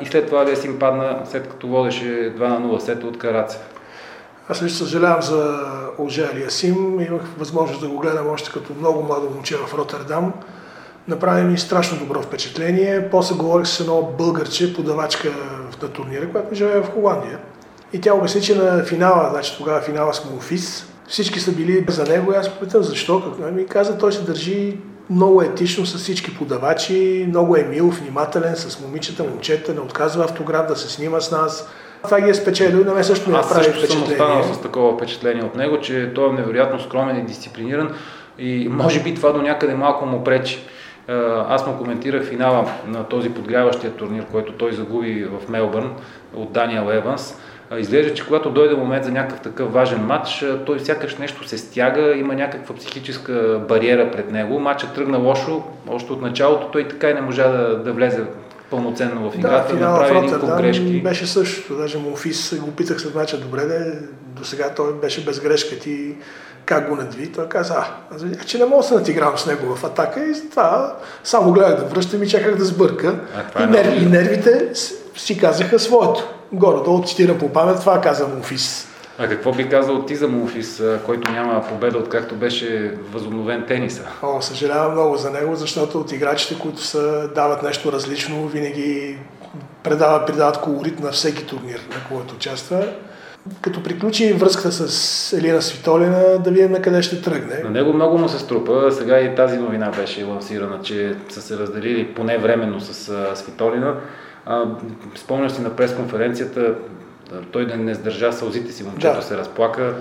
и 0.00 0.06
след 0.06 0.26
това 0.26 0.42
Алиасим 0.42 0.78
падна, 0.78 1.22
след 1.24 1.48
като 1.48 1.66
водеше 1.66 2.04
2 2.04 2.38
на 2.40 2.60
0 2.60 2.78
сета 2.78 3.06
от 3.06 3.18
Караца. 3.18 3.58
Аз 4.48 4.62
лично 4.62 4.78
съжалявам 4.78 5.22
за 5.22 5.60
Олже 5.98 6.28
Алиасим. 6.32 7.00
Имах 7.00 7.22
възможност 7.38 7.80
да 7.80 7.88
го 7.88 7.98
гледам 7.98 8.30
още 8.30 8.50
като 8.52 8.72
много 8.78 9.02
младо 9.02 9.30
момче 9.30 9.56
в 9.56 9.74
Роттердам. 9.74 10.32
Направи 11.08 11.42
ми 11.42 11.58
страшно 11.58 11.98
добро 11.98 12.22
впечатление. 12.22 13.08
После 13.10 13.34
говорих 13.34 13.66
с 13.66 13.80
едно 13.80 14.14
българче, 14.18 14.74
подавачка 14.74 15.28
на 15.82 15.88
турнира, 15.88 16.30
която 16.30 16.54
живее 16.54 16.80
в 16.80 16.90
Холандия. 16.94 17.38
И 17.94 18.00
тя 18.00 18.14
обясни, 18.14 18.42
че 18.42 18.54
на 18.54 18.84
финала, 18.84 19.30
значи 19.30 19.54
тогава 19.58 19.80
финала 19.80 20.14
с 20.14 20.24
Монфис, 20.30 20.92
всички 21.08 21.40
са 21.40 21.52
били 21.52 21.84
за 21.88 22.04
него 22.04 22.32
и 22.32 22.36
аз 22.36 22.50
попитам 22.50 22.82
защо. 22.82 23.22
Какво 23.22 23.50
ми 23.50 23.66
каза, 23.66 23.98
той 23.98 24.12
се 24.12 24.22
държи 24.22 24.76
много 25.10 25.42
етично 25.42 25.86
с 25.86 25.98
всички 25.98 26.36
подавачи, 26.36 27.26
много 27.28 27.56
е 27.56 27.62
мил, 27.62 27.88
внимателен 27.88 28.56
с 28.56 28.80
момичета, 28.80 29.24
момчета, 29.24 29.74
не 29.74 29.80
отказва 29.80 30.24
автограф 30.24 30.66
да 30.66 30.76
се 30.76 30.90
снима 30.90 31.20
с 31.20 31.30
нас. 31.30 31.68
Това 32.04 32.20
ги 32.20 32.30
е 32.30 32.34
спечелил, 32.34 32.84
на 32.84 32.94
мен 32.94 33.04
също 33.04 33.30
ми 33.30 33.36
направи 33.36 33.64
впечатление. 33.64 33.84
Аз 33.84 33.90
също 33.90 34.06
съм 34.06 34.12
останал 34.12 34.54
с 34.54 34.60
такова 34.62 34.96
впечатление 34.96 35.44
от 35.44 35.54
него, 35.54 35.80
че 35.80 36.12
той 36.14 36.28
е 36.28 36.32
невероятно 36.32 36.80
скромен 36.80 37.18
и 37.18 37.24
дисциплиниран 37.24 37.94
и 38.38 38.68
може 38.68 39.02
би 39.02 39.14
това 39.14 39.32
до 39.32 39.42
някъде 39.42 39.74
малко 39.74 40.06
му 40.06 40.24
пречи. 40.24 40.58
Аз 41.48 41.66
му 41.66 41.78
коментирах 41.78 42.24
финала 42.24 42.66
на 42.86 43.04
този 43.04 43.30
подгряващия 43.30 43.92
турнир, 43.92 44.24
който 44.32 44.52
той 44.52 44.72
загуби 44.72 45.24
в 45.24 45.48
Мелбърн 45.48 45.90
от 46.34 46.52
Даниел 46.52 46.90
Еванс 46.90 47.34
изглежда, 47.78 48.14
че 48.14 48.26
когато 48.26 48.50
дойде 48.50 48.74
момент 48.74 49.04
за 49.04 49.10
някакъв 49.10 49.40
такъв 49.40 49.72
важен 49.72 50.00
матч, 50.00 50.44
той 50.66 50.80
сякаш 50.80 51.16
нещо 51.16 51.48
се 51.48 51.58
стяга, 51.58 52.16
има 52.16 52.34
някаква 52.34 52.74
психическа 52.74 53.60
бариера 53.68 54.10
пред 54.10 54.30
него. 54.30 54.60
Матчът 54.60 54.94
тръгна 54.94 55.18
лошо, 55.18 55.62
още 55.88 56.12
от 56.12 56.22
началото 56.22 56.66
той 56.66 56.88
така 56.88 57.10
и 57.10 57.14
не 57.14 57.20
можа 57.20 57.48
да, 57.48 57.78
да 57.78 57.92
влезе 57.92 58.24
пълноценно 58.70 59.30
в 59.30 59.38
играта, 59.38 59.76
да, 59.76 59.90
направи 59.90 60.18
един 60.18 60.40
куп 60.40 60.56
грешки. 60.56 61.02
Беше 61.02 61.26
същото, 61.26 61.76
даже 61.76 61.98
Монфис 61.98 62.58
го 62.60 62.70
питах 62.70 63.00
след 63.00 63.14
мача, 63.14 63.38
добре 63.40 63.64
де, 63.64 63.98
до 64.26 64.44
сега 64.44 64.74
той 64.74 64.94
беше 64.94 65.24
без 65.24 65.40
грешка, 65.40 65.78
ти 65.78 66.14
как 66.66 66.88
го 66.88 66.96
надви, 66.96 67.32
той 67.32 67.48
каза, 67.48 67.74
а, 67.74 68.14
аз 68.14 68.22
видях, 68.22 68.46
че 68.46 68.58
не 68.58 68.64
мога 68.64 68.82
да 68.82 68.88
се 68.88 68.94
натигравам 68.94 69.38
с 69.38 69.46
него 69.46 69.76
в 69.76 69.84
атака 69.84 70.24
и 70.24 70.34
затова 70.34 70.96
само 71.24 71.52
гледах 71.52 71.78
да 71.78 71.84
връщам 71.84 72.22
и 72.22 72.28
чаках 72.28 72.56
да 72.56 72.64
сбърка. 72.64 73.20
А, 73.54 73.60
и, 73.60 73.64
е 73.64 73.66
нерв, 73.66 74.02
и 74.02 74.06
нервите 74.06 74.70
си 75.16 75.38
казаха 75.38 75.78
своето 75.78 76.34
горе-долу 76.52 77.04
цитирам 77.04 77.38
по 77.38 77.52
памет, 77.52 77.80
това 77.80 78.00
каза 78.00 78.28
Монфис. 78.28 78.88
А 79.18 79.28
какво 79.28 79.52
би 79.52 79.68
казал 79.68 80.02
ти 80.02 80.16
за 80.16 80.28
Муфис, 80.28 80.82
който 81.06 81.32
няма 81.32 81.68
победа, 81.68 81.98
откакто 81.98 82.34
беше 82.34 82.94
възобновен 83.12 83.64
тениса? 83.68 84.02
О, 84.22 84.40
съжалявам 84.40 84.92
много 84.92 85.16
за 85.16 85.30
него, 85.30 85.54
защото 85.54 86.00
от 86.00 86.12
играчите, 86.12 86.58
които 86.58 86.82
са, 86.82 87.28
дават 87.34 87.62
нещо 87.62 87.92
различно, 87.92 88.48
винаги 88.48 89.18
предават, 89.82 90.26
придават 90.26 90.60
колорит 90.60 91.00
на 91.00 91.12
всеки 91.12 91.46
турнир, 91.46 91.80
на 91.90 92.16
който 92.16 92.34
участва. 92.34 92.86
Като 93.60 93.82
приключи 93.82 94.32
връзката 94.32 94.72
с 94.72 95.32
Елина 95.32 95.62
Свитолина, 95.62 96.38
да 96.38 96.50
видим 96.50 96.72
на 96.72 96.82
къде 96.82 97.02
ще 97.02 97.22
тръгне. 97.22 97.60
На 97.64 97.70
него 97.70 97.92
много 97.92 98.18
му 98.18 98.28
се 98.28 98.38
струпа. 98.38 98.88
Сега 98.92 99.20
и 99.20 99.34
тази 99.34 99.58
новина 99.58 99.90
беше 99.96 100.24
лансирана, 100.24 100.80
че 100.82 101.14
са 101.28 101.42
се 101.42 101.58
разделили 101.58 102.14
поне 102.14 102.38
временно 102.38 102.80
с 102.80 103.12
Свитолина. 103.34 103.94
Спомняш 105.14 105.52
си 105.52 105.62
на 105.62 105.76
пресконференцията, 105.76 106.74
той 107.50 107.66
да 107.66 107.76
не 107.76 107.94
сдържа 107.94 108.32
сълзите 108.32 108.72
си, 108.72 108.84
момчето 108.84 109.16
да. 109.16 109.22
се 109.22 109.36
разплака. 109.36 109.94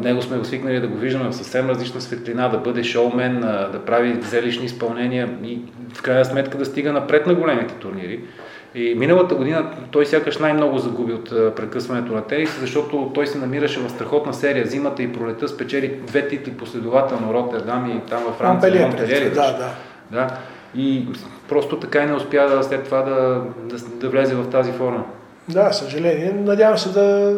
Него 0.00 0.22
сме 0.22 0.38
го 0.38 0.44
свикнали 0.44 0.80
да 0.80 0.88
го 0.88 0.96
виждаме 0.96 1.30
в 1.30 1.34
съвсем 1.34 1.68
различна 1.68 2.00
светлина, 2.00 2.48
да 2.48 2.58
бъде 2.58 2.84
шоумен, 2.84 3.40
да 3.72 3.80
прави 3.86 4.22
зелищни 4.22 4.64
изпълнения 4.64 5.28
и 5.44 5.58
в 5.94 6.02
крайна 6.02 6.24
сметка 6.24 6.58
да 6.58 6.64
стига 6.64 6.92
напред 6.92 7.26
на 7.26 7.34
големите 7.34 7.74
турнири. 7.74 8.20
И 8.74 8.94
миналата 8.94 9.34
година 9.34 9.70
той 9.90 10.06
сякаш 10.06 10.38
най-много 10.38 10.78
загуби 10.78 11.12
от 11.12 11.56
прекъсването 11.56 12.12
на 12.12 12.22
тенис, 12.22 12.60
защото 12.60 13.10
той 13.14 13.26
се 13.26 13.38
намираше 13.38 13.80
в 13.80 13.90
страхотна 13.90 14.34
серия. 14.34 14.66
Зимата 14.66 15.02
и 15.02 15.12
пролета 15.12 15.48
спечели 15.48 16.00
две 16.06 16.28
титли 16.28 16.52
последователно 16.52 17.34
Роттердам 17.34 17.90
и 17.90 18.10
там 18.10 18.22
във 18.24 18.36
Франция. 18.36 18.86
Монпелие, 18.86 19.30
да, 19.30 19.52
да. 19.52 19.70
да. 20.10 20.38
И 20.74 21.06
просто 21.48 21.80
така 21.80 22.02
и 22.02 22.06
не 22.06 22.14
успя 22.14 22.48
да, 22.48 22.62
след 22.62 22.84
това 22.84 23.02
да, 23.02 23.42
да, 23.64 23.78
да 23.78 24.08
влезе 24.08 24.34
в 24.34 24.50
тази 24.50 24.72
форма. 24.72 25.04
Да, 25.48 25.72
съжаление. 25.72 26.32
Надявам 26.32 26.78
се 26.78 26.88
да 26.88 27.36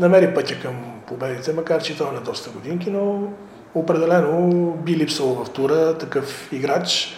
намери 0.00 0.34
пътя 0.34 0.54
към 0.62 0.74
победите, 1.08 1.52
макар 1.52 1.82
че 1.82 1.98
той 1.98 2.08
е 2.08 2.12
на 2.12 2.20
доста 2.20 2.50
годинки, 2.50 2.90
но 2.90 3.28
определено 3.74 4.72
би 4.72 4.96
липсал 4.96 5.26
в 5.26 5.50
тура 5.50 5.98
такъв 5.98 6.52
играч. 6.52 7.16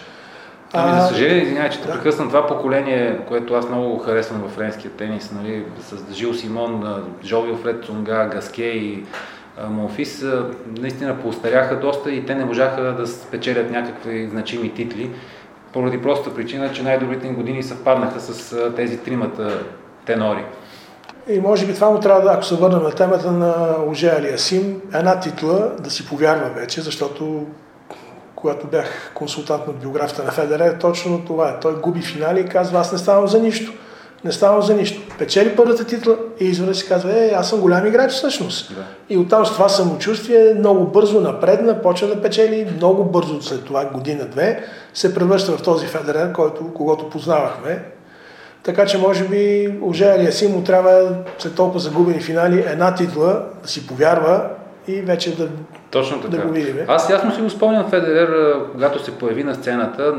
Ами, 0.77 1.01
за 1.01 1.07
съжаление, 1.07 1.43
извинявай, 1.43 1.69
че 1.69 1.81
да. 1.81 1.91
прекъсвам 1.91 2.27
това 2.27 2.47
поколение, 2.47 3.19
което 3.27 3.53
аз 3.53 3.69
много 3.69 3.97
харесвам 3.97 4.41
в 4.47 4.51
френския 4.51 4.91
тенис, 4.91 5.31
нали, 5.31 5.65
с 5.79 6.13
Жил 6.13 6.33
Симон, 6.33 7.03
Джо 7.23 7.41
Вилфред 7.41 7.83
Цунга, 7.85 8.25
Гаске 8.25 8.63
и 8.63 9.03
Монфис, 9.69 10.25
наистина 10.77 11.21
поостаряха 11.21 11.79
доста 11.79 12.11
и 12.11 12.25
те 12.25 12.35
не 12.35 12.45
можаха 12.45 12.81
да 12.81 13.07
спечелят 13.07 13.71
някакви 13.71 14.27
значими 14.27 14.73
титли, 14.73 15.09
поради 15.73 16.01
простата 16.01 16.35
причина, 16.35 16.71
че 16.71 16.83
най-добрите 16.83 17.27
им 17.27 17.35
години 17.35 17.63
съвпаднаха 17.63 18.19
с 18.19 18.57
тези 18.75 18.97
тримата 18.97 19.59
тенори. 20.05 20.45
И 21.27 21.39
може 21.39 21.65
би 21.65 21.73
това 21.73 21.89
му 21.89 21.99
трябва 21.99 22.21
да, 22.21 22.31
ако 22.33 22.43
се 22.43 22.55
върнем 22.55 22.83
на 22.83 22.91
темата 22.91 23.31
на 23.31 23.75
Оже 23.87 24.07
Алиасим, 24.07 24.81
една 24.93 25.19
титла 25.19 25.71
да 25.79 25.89
си 25.89 26.07
повярва 26.07 26.49
вече, 26.49 26.81
защото 26.81 27.45
когато 28.35 28.67
бях 28.67 29.11
консултант 29.13 29.67
на 29.67 29.73
биографията 29.73 30.23
на 30.23 30.31
Федере, 30.31 30.77
точно 30.79 31.25
това 31.25 31.49
е. 31.49 31.59
Той 31.59 31.75
губи 31.75 32.01
финали 32.01 32.39
и 32.39 32.45
казва, 32.45 32.79
аз 32.79 32.91
не 32.91 32.97
ставам 32.97 33.27
за 33.27 33.39
нищо. 33.39 33.73
Не 34.23 34.31
ставам 34.31 34.61
за 34.61 34.73
нищо. 34.73 35.01
Печели 35.19 35.55
първата 35.55 35.85
титла 35.85 36.17
и 36.39 36.45
извън 36.45 36.75
си 36.75 36.87
казва, 36.87 37.19
е, 37.19 37.31
аз 37.35 37.49
съм 37.49 37.59
голям 37.59 37.87
играч 37.87 38.11
всъщност. 38.11 38.75
Да. 38.75 38.83
И 39.09 39.17
оттам 39.17 39.45
с 39.45 39.53
това 39.53 39.69
самочувствие 39.69 40.53
много 40.53 40.85
бързо 40.85 41.21
напредна, 41.21 41.81
почва 41.81 42.07
да 42.07 42.21
печели, 42.21 42.73
много 42.77 43.03
бързо 43.03 43.41
след 43.41 43.63
това, 43.63 43.85
година-две, 43.85 44.63
се 44.93 45.15
превръща 45.15 45.57
в 45.57 45.63
този 45.63 45.87
Федерер, 45.87 46.31
който, 46.31 46.73
когато 46.73 47.09
познавахме. 47.09 47.83
Така 48.63 48.85
че 48.85 48.97
може 48.97 49.27
би 49.27 49.73
Ожея 49.81 50.31
си 50.31 50.47
му 50.47 50.63
трябва 50.63 51.15
след 51.39 51.55
толкова 51.55 51.79
загубени 51.79 52.19
финали 52.19 52.65
една 52.67 52.95
титла 52.95 53.43
да 53.63 53.69
си 53.69 53.87
повярва 53.87 54.49
и 54.87 55.01
вече 55.01 55.35
да, 55.35 55.47
Точно 55.95 56.21
така. 56.21 56.37
да 56.37 56.43
го 56.43 56.53
видим. 56.53 56.75
Аз 56.87 57.09
ясно 57.09 57.35
си 57.35 57.41
го 57.41 57.49
спомням 57.49 57.89
Федерер, 57.89 58.55
когато 58.71 59.03
се 59.03 59.17
появи 59.17 59.43
на 59.43 59.55
сцената. 59.55 60.15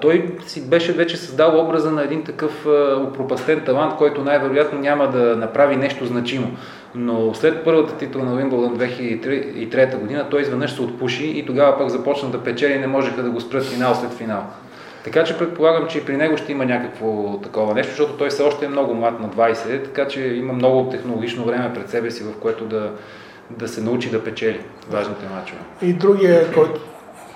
Той 0.00 0.36
си 0.46 0.68
беше 0.68 0.92
вече 0.92 1.16
създал 1.16 1.60
образа 1.60 1.90
на 1.90 2.02
един 2.02 2.24
такъв 2.24 2.66
упропастен 3.08 3.60
талант, 3.60 3.96
който 3.96 4.24
най-вероятно 4.24 4.78
няма 4.78 5.10
да 5.10 5.36
направи 5.36 5.76
нещо 5.76 6.06
значимо. 6.06 6.46
Но 6.94 7.34
след 7.34 7.64
първата 7.64 7.96
титла 7.96 8.24
на 8.24 8.34
Уимбълдън 8.34 8.78
2003 8.78 9.96
година 9.96 10.26
той 10.30 10.40
изведнъж 10.40 10.72
се 10.72 10.82
отпуши 10.82 11.26
и 11.26 11.46
тогава 11.46 11.78
пък 11.78 11.88
започна 11.88 12.28
да 12.28 12.40
печели 12.40 12.72
и 12.72 12.78
не 12.78 12.86
можеха 12.86 13.22
да 13.22 13.30
го 13.30 13.40
спрат 13.40 13.64
финал 13.64 13.94
след 13.94 14.12
финал. 14.12 14.42
Така 15.04 15.24
че 15.24 15.38
предполагам, 15.38 15.88
че 15.88 15.98
и 15.98 16.04
при 16.04 16.16
него 16.16 16.36
ще 16.36 16.52
има 16.52 16.64
някакво 16.64 17.38
такова 17.42 17.74
нещо, 17.74 17.90
защото 17.90 18.12
той 18.12 18.28
все 18.28 18.42
още 18.42 18.64
е 18.64 18.68
много 18.68 18.94
млад 18.94 19.20
на 19.20 19.28
20, 19.28 19.84
така 19.84 20.08
че 20.08 20.20
има 20.20 20.52
много 20.52 20.90
технологично 20.90 21.44
време 21.44 21.74
пред 21.74 21.90
себе 21.90 22.10
си, 22.10 22.24
в 22.24 22.40
което 22.40 22.64
да, 22.64 22.90
да 23.58 23.68
се 23.68 23.80
научи 23.80 24.10
да 24.10 24.24
печели 24.24 24.60
важните 24.90 25.26
мачове. 25.34 25.60
И 25.82 25.92
другия, 25.92 26.52
който, 26.52 26.80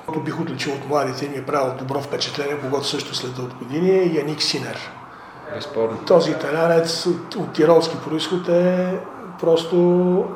който 0.07 0.21
бих 0.21 0.41
отличил 0.41 0.73
от 0.73 0.89
младите 0.89 1.29
ми 1.29 1.37
е 1.37 1.45
правил 1.45 1.75
добро 1.79 2.01
впечатление, 2.01 2.57
когато 2.63 2.87
също 2.87 3.15
след 3.15 3.39
от 3.39 3.55
години, 3.55 3.91
е 3.91 4.13
Яник 4.15 4.43
Синер. 4.43 4.91
Безспорно. 5.55 5.99
Този 6.07 6.31
италянец 6.31 7.07
от, 7.07 7.35
от 7.35 7.53
тиролски 7.53 7.97
происход 8.09 8.49
е 8.49 8.99
просто 9.41 9.77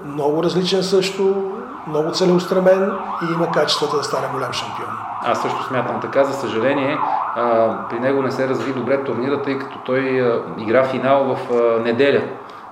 много 0.04 0.42
различен 0.42 0.82
също, 0.82 1.52
много 1.86 2.12
целеустремен 2.12 2.90
и 3.22 3.32
има 3.34 3.52
качествата 3.52 3.96
да 3.96 4.04
стане 4.04 4.28
голям 4.32 4.52
шампион. 4.52 4.90
Аз 5.22 5.42
също 5.42 5.64
смятам 5.64 6.00
така. 6.00 6.24
За 6.24 6.32
съжаление, 6.32 6.98
а, 7.34 7.76
при 7.90 8.00
него 8.00 8.22
не 8.22 8.30
се 8.30 8.48
разви 8.48 8.72
добре 8.72 9.04
турнира, 9.04 9.42
тъй 9.42 9.58
като 9.58 9.78
той 9.78 10.20
а, 10.20 10.42
игра 10.58 10.84
финал 10.84 11.24
в 11.24 11.52
а, 11.52 11.82
неделя 11.82 12.22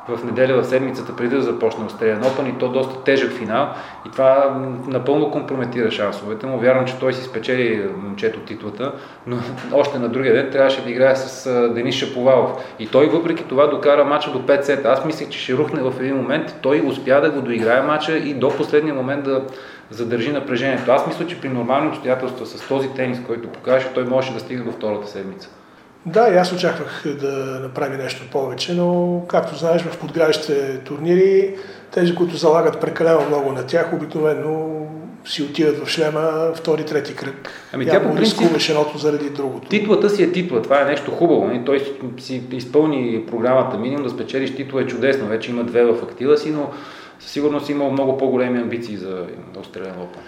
в 0.08 0.24
неделя 0.24 0.62
в 0.62 0.66
седмицата 0.66 1.16
преди 1.16 1.36
да 1.36 1.42
започне 1.42 1.84
Australian 1.84 2.22
Open 2.22 2.56
и 2.56 2.58
то 2.58 2.68
доста 2.68 3.04
тежък 3.04 3.32
финал 3.32 3.68
и 4.06 4.10
това 4.10 4.60
напълно 4.86 5.30
компрометира 5.30 5.90
шансовете 5.90 6.46
му. 6.46 6.58
Вярвам, 6.58 6.86
че 6.86 6.98
той 6.98 7.12
си 7.12 7.22
спечели 7.22 7.88
момчето 7.96 8.40
титлата, 8.40 8.92
но 9.26 9.36
още 9.72 9.98
на 9.98 10.08
другия 10.08 10.34
ден 10.34 10.50
трябваше 10.52 10.84
да 10.84 10.90
играе 10.90 11.16
с 11.16 11.50
Денис 11.74 11.94
Шаповалов. 11.94 12.50
И 12.78 12.86
той 12.86 13.06
въпреки 13.06 13.44
това 13.44 13.66
докара 13.66 14.04
мача 14.04 14.32
до 14.32 14.38
5 14.38 14.62
сета. 14.62 14.88
Аз 14.88 15.04
мислех, 15.04 15.28
че 15.28 15.38
ще 15.38 15.54
рухне 15.54 15.82
в 15.82 15.94
един 16.00 16.16
момент. 16.16 16.54
Той 16.62 16.82
успя 16.86 17.20
да 17.20 17.30
го 17.30 17.40
доиграе 17.40 17.82
мача 17.82 18.16
и 18.16 18.34
до 18.34 18.56
последния 18.56 18.94
момент 18.94 19.24
да 19.24 19.42
задържи 19.90 20.32
напрежението. 20.32 20.92
Аз 20.92 21.06
мисля, 21.06 21.26
че 21.26 21.40
при 21.40 21.48
нормални 21.48 21.88
обстоятелства 21.88 22.46
с 22.46 22.68
този 22.68 22.88
тенис, 22.88 23.20
който 23.26 23.48
покаже, 23.48 23.86
той 23.94 24.04
можеше 24.04 24.34
да 24.34 24.40
стига 24.40 24.64
до 24.64 24.72
втората 24.72 25.06
седмица. 25.06 25.50
Да, 26.06 26.28
и 26.28 26.36
аз 26.36 26.52
очаквах 26.52 27.04
да 27.20 27.58
направи 27.62 27.96
нещо 27.96 28.22
повече, 28.32 28.74
но 28.74 29.22
както 29.28 29.56
знаеш, 29.56 29.82
в 29.82 29.98
подградащите 29.98 30.78
турнири, 30.78 31.54
тези, 31.90 32.14
които 32.14 32.36
залагат 32.36 32.80
прекалено 32.80 33.26
много 33.28 33.52
на 33.52 33.66
тях, 33.66 33.92
обикновено 33.92 34.86
си 35.24 35.42
отиват 35.42 35.84
в 35.84 35.88
шлема 35.88 36.52
втори, 36.54 36.84
трети 36.84 37.14
кръг. 37.14 37.50
Ами 37.72 37.86
тя 37.86 38.02
по 38.02 38.14
принцип 38.14 38.38
рискуваш 38.38 38.68
едното 38.68 38.98
заради 38.98 39.30
другото. 39.30 39.68
Титлата 39.68 40.10
си 40.10 40.22
е 40.22 40.32
титла, 40.32 40.62
това 40.62 40.80
е 40.80 40.84
нещо 40.84 41.10
хубаво. 41.10 41.44
И 41.44 41.46
нали? 41.46 41.64
той 41.64 41.96
си 42.18 42.42
изпълни 42.52 43.24
програмата 43.30 43.78
минимум 43.78 44.04
да 44.04 44.10
спечелиш 44.10 44.56
титла 44.56 44.82
е 44.82 44.86
чудесно. 44.86 45.26
Вече 45.26 45.50
има 45.50 45.64
две 45.64 45.84
в 45.84 46.02
актива 46.02 46.38
си, 46.38 46.50
но 46.50 46.70
със 47.20 47.30
сигурност 47.30 47.68
има 47.68 47.90
много 47.90 48.18
по-големи 48.18 48.58
амбиции 48.58 48.96
за 48.96 49.26
Australian 49.56 49.94
Open. 49.94 50.18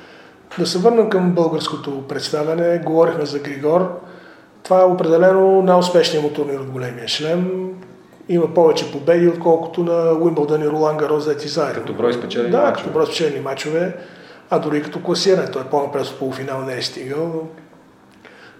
Да 0.58 0.66
се 0.66 0.78
върнем 0.78 1.10
към 1.10 1.30
българското 1.30 2.02
представяне. 2.08 2.78
Говорихме 2.78 3.26
за 3.26 3.38
Григор. 3.38 4.00
Това 4.62 4.81
е 4.81 4.85
определено 4.85 5.62
най-успешният 5.62 6.25
му 6.25 6.31
турнир 6.31 6.59
от 6.59 6.71
големия 6.71 7.09
шлем. 7.09 7.71
Има 8.29 8.55
повече 8.55 8.92
победи, 8.92 9.29
отколкото 9.29 9.85
на 9.85 10.12
Уимбълдън 10.12 10.62
и 10.62 10.68
Ролан 10.68 10.97
Гароз 10.97 11.25
заети 11.25 11.49
заедно. 11.49 11.81
Като 11.81 11.94
брой 11.94 12.12
спечелени 12.12 12.51
да, 12.51 12.59
мачове. 12.59 12.77
като 12.77 12.90
брой 12.90 13.07
спечелени 13.07 13.40
мачове, 13.40 13.97
а 14.51 14.59
дори 14.59 14.83
като 14.83 15.03
класиране. 15.03 15.51
Той 15.51 15.62
е 15.62 15.64
по-напред 15.64 16.07
от 16.07 16.18
полуфинал 16.18 16.62
не 16.62 16.77
е 16.77 16.83
стигал. 16.83 17.49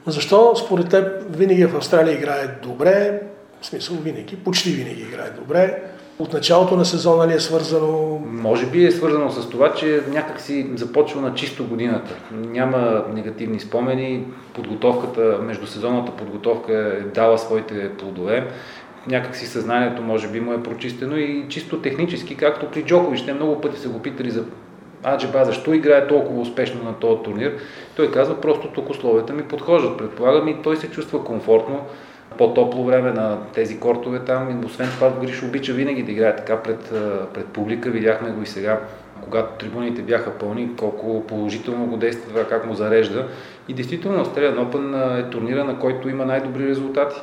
Но 0.07 0.13
защо 0.13 0.57
според 0.57 0.89
теб 0.89 1.37
винаги 1.37 1.67
в 1.67 1.77
Австралия 1.77 2.15
играе 2.15 2.49
добре? 2.63 3.21
В 3.61 3.67
смисъл 3.67 3.97
винаги, 3.97 4.37
почти 4.37 4.71
винаги 4.71 5.03
играе 5.03 5.31
добре. 5.31 5.83
От 6.19 6.33
началото 6.33 6.77
на 6.77 6.85
сезона 6.85 7.29
ли 7.29 7.33
е 7.33 7.41
свързано? 7.41 8.21
Може 8.27 8.67
би 8.67 8.85
е 8.85 8.91
свързано 8.91 9.31
с 9.31 9.49
това, 9.51 9.75
че 9.75 10.03
някак 10.09 10.41
си 10.41 10.71
започва 10.75 11.21
на 11.21 11.35
чисто 11.35 11.65
годината. 11.65 12.17
Няма 12.33 13.05
негативни 13.15 13.61
спомени, 13.61 14.25
подготовката, 14.55 15.39
междусезонната 15.43 16.13
подготовка 16.13 16.73
е 16.73 17.01
дала 17.01 17.39
своите 17.39 17.91
плодове. 17.99 18.49
Някак 19.07 19.37
си 19.37 19.47
съзнанието 19.47 20.03
може 20.03 20.29
би 20.29 20.41
му 20.41 20.53
е 20.53 20.63
прочистено 20.63 21.17
и 21.17 21.47
чисто 21.49 21.81
технически, 21.81 22.37
както 22.37 22.71
при 22.71 22.83
Джокович, 22.83 23.25
те 23.25 23.33
много 23.33 23.61
пъти 23.61 23.79
са 23.79 23.89
го 23.89 23.99
питали 23.99 24.31
за 24.31 24.45
Аджеба, 25.05 25.45
защо 25.45 25.75
играе 25.75 26.07
толкова 26.07 26.41
успешно 26.41 26.85
на 26.85 26.95
този 26.95 27.23
турнир? 27.23 27.57
Той 27.97 28.11
казва, 28.11 28.41
просто 28.41 28.69
тук 28.69 28.91
условията 28.91 29.33
ми 29.33 29.43
подхождат. 29.43 29.99
Предполагам 29.99 30.49
и 30.49 30.63
той 30.63 30.77
се 30.77 30.91
чувства 30.91 31.25
комфортно 31.25 31.81
по-топло 32.39 32.85
време 32.85 33.13
на 33.13 33.39
тези 33.55 33.81
кортове 33.81 34.19
там. 34.19 34.51
И 34.51 34.67
освен 34.67 34.89
това, 34.89 35.11
Гриш 35.21 35.43
обича 35.43 35.73
винаги 35.73 36.03
да 36.03 36.13
играе 36.13 36.37
така 36.37 36.63
пред, 36.63 36.93
пред 37.35 37.47
публика. 37.47 37.91
Видяхме 37.91 38.31
го 38.31 38.43
и 38.43 38.47
сега, 38.47 38.81
когато 39.25 39.59
трибуните 39.59 40.03
бяха 40.03 40.31
пълни, 40.31 40.71
колко 40.77 41.27
положително 41.27 41.87
го 41.87 41.97
действа 41.97 42.29
това, 42.29 42.45
как 42.45 42.67
му 42.67 42.75
зарежда. 42.75 43.29
И 43.69 43.75
действително 43.75 44.25
Australian 44.25 44.57
Open 44.57 45.21
е 45.21 45.31
турнира, 45.31 45.65
на 45.65 45.79
който 45.79 46.09
има 46.09 46.25
най-добри 46.25 46.69
резултати. 46.69 47.17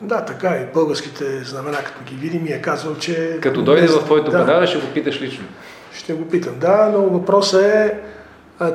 Да, 0.00 0.24
така 0.24 0.48
и 0.48 0.72
българските 0.74 1.24
знамена, 1.44 1.76
като 1.76 2.04
ги 2.04 2.14
видим, 2.14 2.42
ми 2.42 2.48
е 2.48 2.60
казвал, 2.62 2.94
че... 2.94 3.38
Като 3.42 3.62
дойде 3.62 3.86
в 3.86 4.04
твоето 4.04 4.30
да, 4.30 4.38
предаване, 4.38 4.66
ще 4.66 4.78
го 4.78 4.86
питаш 4.94 5.22
лично. 5.22 5.44
Ще 5.92 6.12
го 6.12 6.28
питам, 6.28 6.58
да, 6.58 6.90
но 6.92 6.98
въпросът 7.02 7.62
е 7.62 7.98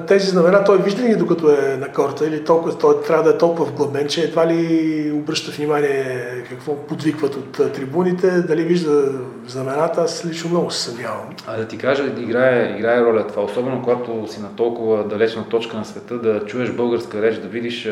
тези 0.08 0.28
знамена 0.28 0.64
той 0.64 0.82
вижда 0.82 1.04
ли 1.04 1.16
докато 1.16 1.52
е 1.52 1.78
на 1.78 1.94
корта 1.94 2.28
или 2.28 2.44
толкова, 2.44 2.78
той 2.78 3.02
трябва 3.02 3.24
да 3.24 3.30
е 3.30 3.38
толкова 3.38 3.66
вглъбен, 3.66 4.08
че 4.08 4.22
едва 4.22 4.48
ли 4.48 5.12
обръща 5.16 5.52
внимание 5.52 6.28
какво 6.50 6.76
подвикват 6.76 7.36
от 7.36 7.74
трибуните, 7.74 8.32
дали 8.42 8.64
вижда 8.64 9.12
знамената, 9.48 10.02
аз 10.02 10.26
лично 10.26 10.50
много 10.50 10.72
се 10.72 10.84
съмнявам. 10.84 11.30
А 11.48 11.58
да 11.58 11.68
ти 11.68 11.78
кажа, 11.78 12.04
играе, 12.18 12.76
играе 12.78 13.02
роля 13.02 13.28
това, 13.28 13.44
особено 13.44 13.82
когато 13.84 14.28
си 14.28 14.42
на 14.42 14.56
толкова 14.56 15.04
далечна 15.04 15.50
точка 15.50 15.78
на 15.78 15.86
света, 15.86 16.18
да 16.18 16.46
чуеш 16.46 16.72
българска 16.72 17.22
реч, 17.22 17.38
да 17.38 17.48
видиш 17.48 17.90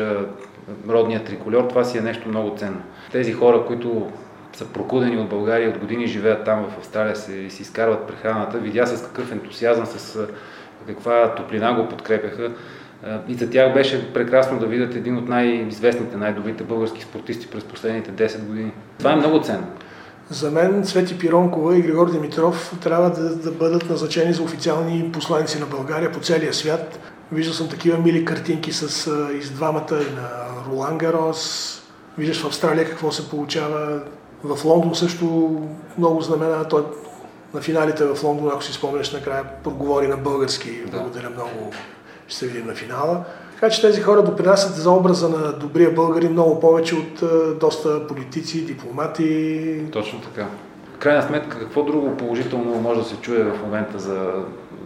родния 0.88 1.24
триколер, 1.24 1.62
това 1.62 1.84
си 1.84 1.98
е 1.98 2.00
нещо 2.00 2.28
много 2.28 2.56
ценно. 2.56 2.82
Тези 3.12 3.32
хора, 3.32 3.64
които 3.66 4.10
са 4.52 4.64
прокудени 4.64 5.18
от 5.18 5.28
България, 5.28 5.70
от 5.70 5.78
години 5.78 6.06
живеят 6.06 6.44
там 6.44 6.66
в 6.70 6.78
Австралия 6.78 7.16
си, 7.16 7.50
си 7.50 7.62
изкарват 7.62 8.06
прехраната, 8.06 8.58
видя 8.58 8.86
с 8.86 9.02
какъв 9.02 9.32
ентусиазъм, 9.32 9.86
с 9.86 10.18
каква 10.86 11.34
топлина 11.34 11.74
го 11.74 11.88
подкрепяха. 11.88 12.50
И 13.28 13.34
за 13.34 13.50
тях 13.50 13.74
беше 13.74 14.12
прекрасно 14.12 14.58
да 14.58 14.66
видят 14.66 14.94
един 14.94 15.16
от 15.16 15.28
най-известните, 15.28 16.16
най-добрите 16.16 16.64
български 16.64 17.02
спортисти 17.02 17.46
през 17.46 17.64
последните 17.64 18.28
10 18.28 18.44
години. 18.44 18.72
Това 18.98 19.12
е 19.12 19.16
много 19.16 19.40
ценно. 19.42 19.66
За 20.30 20.50
мен 20.50 20.82
Цвети 20.84 21.18
Пиронкова 21.18 21.78
и 21.78 21.82
Григор 21.82 22.10
Димитров 22.10 22.78
трябва 22.82 23.10
да, 23.10 23.36
да 23.36 23.50
бъдат 23.50 23.90
назначени 23.90 24.32
за 24.32 24.42
официални 24.42 25.10
посланици 25.12 25.60
на 25.60 25.66
България 25.66 26.12
по 26.12 26.20
целия 26.20 26.54
свят. 26.54 26.98
Виждал 27.32 27.54
съм 27.54 27.68
такива 27.68 27.98
мили 27.98 28.24
картинки 28.24 28.72
с 28.72 29.10
из 29.40 29.50
двамата 29.50 29.92
и 29.92 30.14
на 30.14 30.28
Ролан 30.70 30.98
Гарос. 30.98 31.72
Виждаш 32.18 32.42
в 32.42 32.46
Австралия 32.46 32.88
какво 32.88 33.12
се 33.12 33.30
получава. 33.30 34.00
В 34.44 34.64
Лондон 34.64 34.94
също 34.94 35.56
много 35.98 36.20
знамена. 36.20 36.64
Той 36.64 36.82
на 37.56 37.62
финалите 37.62 38.04
в 38.04 38.24
Лондон, 38.24 38.48
ако 38.48 38.64
си 38.64 38.72
спомняш, 38.72 39.12
накрая 39.12 39.44
проговори 39.64 40.08
на 40.08 40.16
български. 40.16 40.70
Да. 40.86 40.98
Благодаря 40.98 41.30
много. 41.30 41.72
Ще 42.28 42.38
се 42.38 42.46
видим 42.46 42.66
на 42.66 42.74
финала. 42.74 43.24
Така 43.54 43.70
че 43.70 43.80
тези 43.80 44.00
хора 44.00 44.22
допринасят 44.22 44.74
за 44.74 44.90
образа 44.90 45.28
на 45.28 45.52
добрия 45.52 45.90
българин 45.90 46.32
много 46.32 46.60
повече 46.60 46.94
от 46.94 47.22
доста 47.58 48.06
политици, 48.06 48.64
дипломати. 48.64 49.80
Точно 49.92 50.20
така. 50.20 50.46
В 50.94 50.98
крайна 50.98 51.22
сметка, 51.22 51.58
какво 51.58 51.82
друго 51.82 52.16
положително 52.16 52.74
може 52.74 53.00
да 53.00 53.06
се 53.06 53.16
чуе 53.16 53.44
в 53.44 53.62
момента 53.62 53.98
за, 53.98 54.32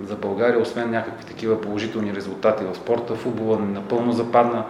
за 0.09 0.15
България, 0.15 0.61
освен 0.61 0.91
някакви 0.91 1.25
такива 1.25 1.61
положителни 1.61 2.15
резултати 2.15 2.65
в 2.65 2.77
спорта? 2.77 3.15
Футбола 3.15 3.59
напълно 3.59 4.13
западна 4.13 4.65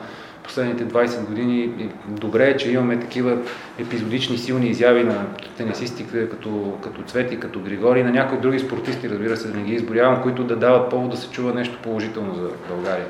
последните 0.50 0.84
20 0.84 1.26
години. 1.26 1.90
Добре 2.08 2.50
е, 2.50 2.56
че 2.56 2.70
имаме 2.70 3.00
такива 3.00 3.38
епизодични 3.78 4.38
силни 4.38 4.68
изяви 4.68 5.04
на 5.04 5.26
тенисисти, 5.56 6.06
като, 6.30 6.78
като 6.82 7.02
Цвети, 7.02 7.40
като 7.40 7.60
Григори, 7.60 8.02
на 8.02 8.10
някои 8.10 8.38
други 8.38 8.58
спортисти, 8.58 9.10
разбира 9.10 9.36
се, 9.36 9.48
да 9.48 9.58
не 9.58 9.64
ги 9.64 9.74
изборявам, 9.74 10.22
които 10.22 10.44
да 10.44 10.56
дават 10.56 10.90
повод 10.90 11.10
да 11.10 11.16
се 11.16 11.30
чува 11.30 11.54
нещо 11.54 11.78
положително 11.82 12.34
за 12.34 12.48
България. 12.68 13.06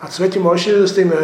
А 0.00 0.08
Цвети 0.08 0.38
можеше 0.38 0.72
да 0.72 0.88
стигне 0.88 1.14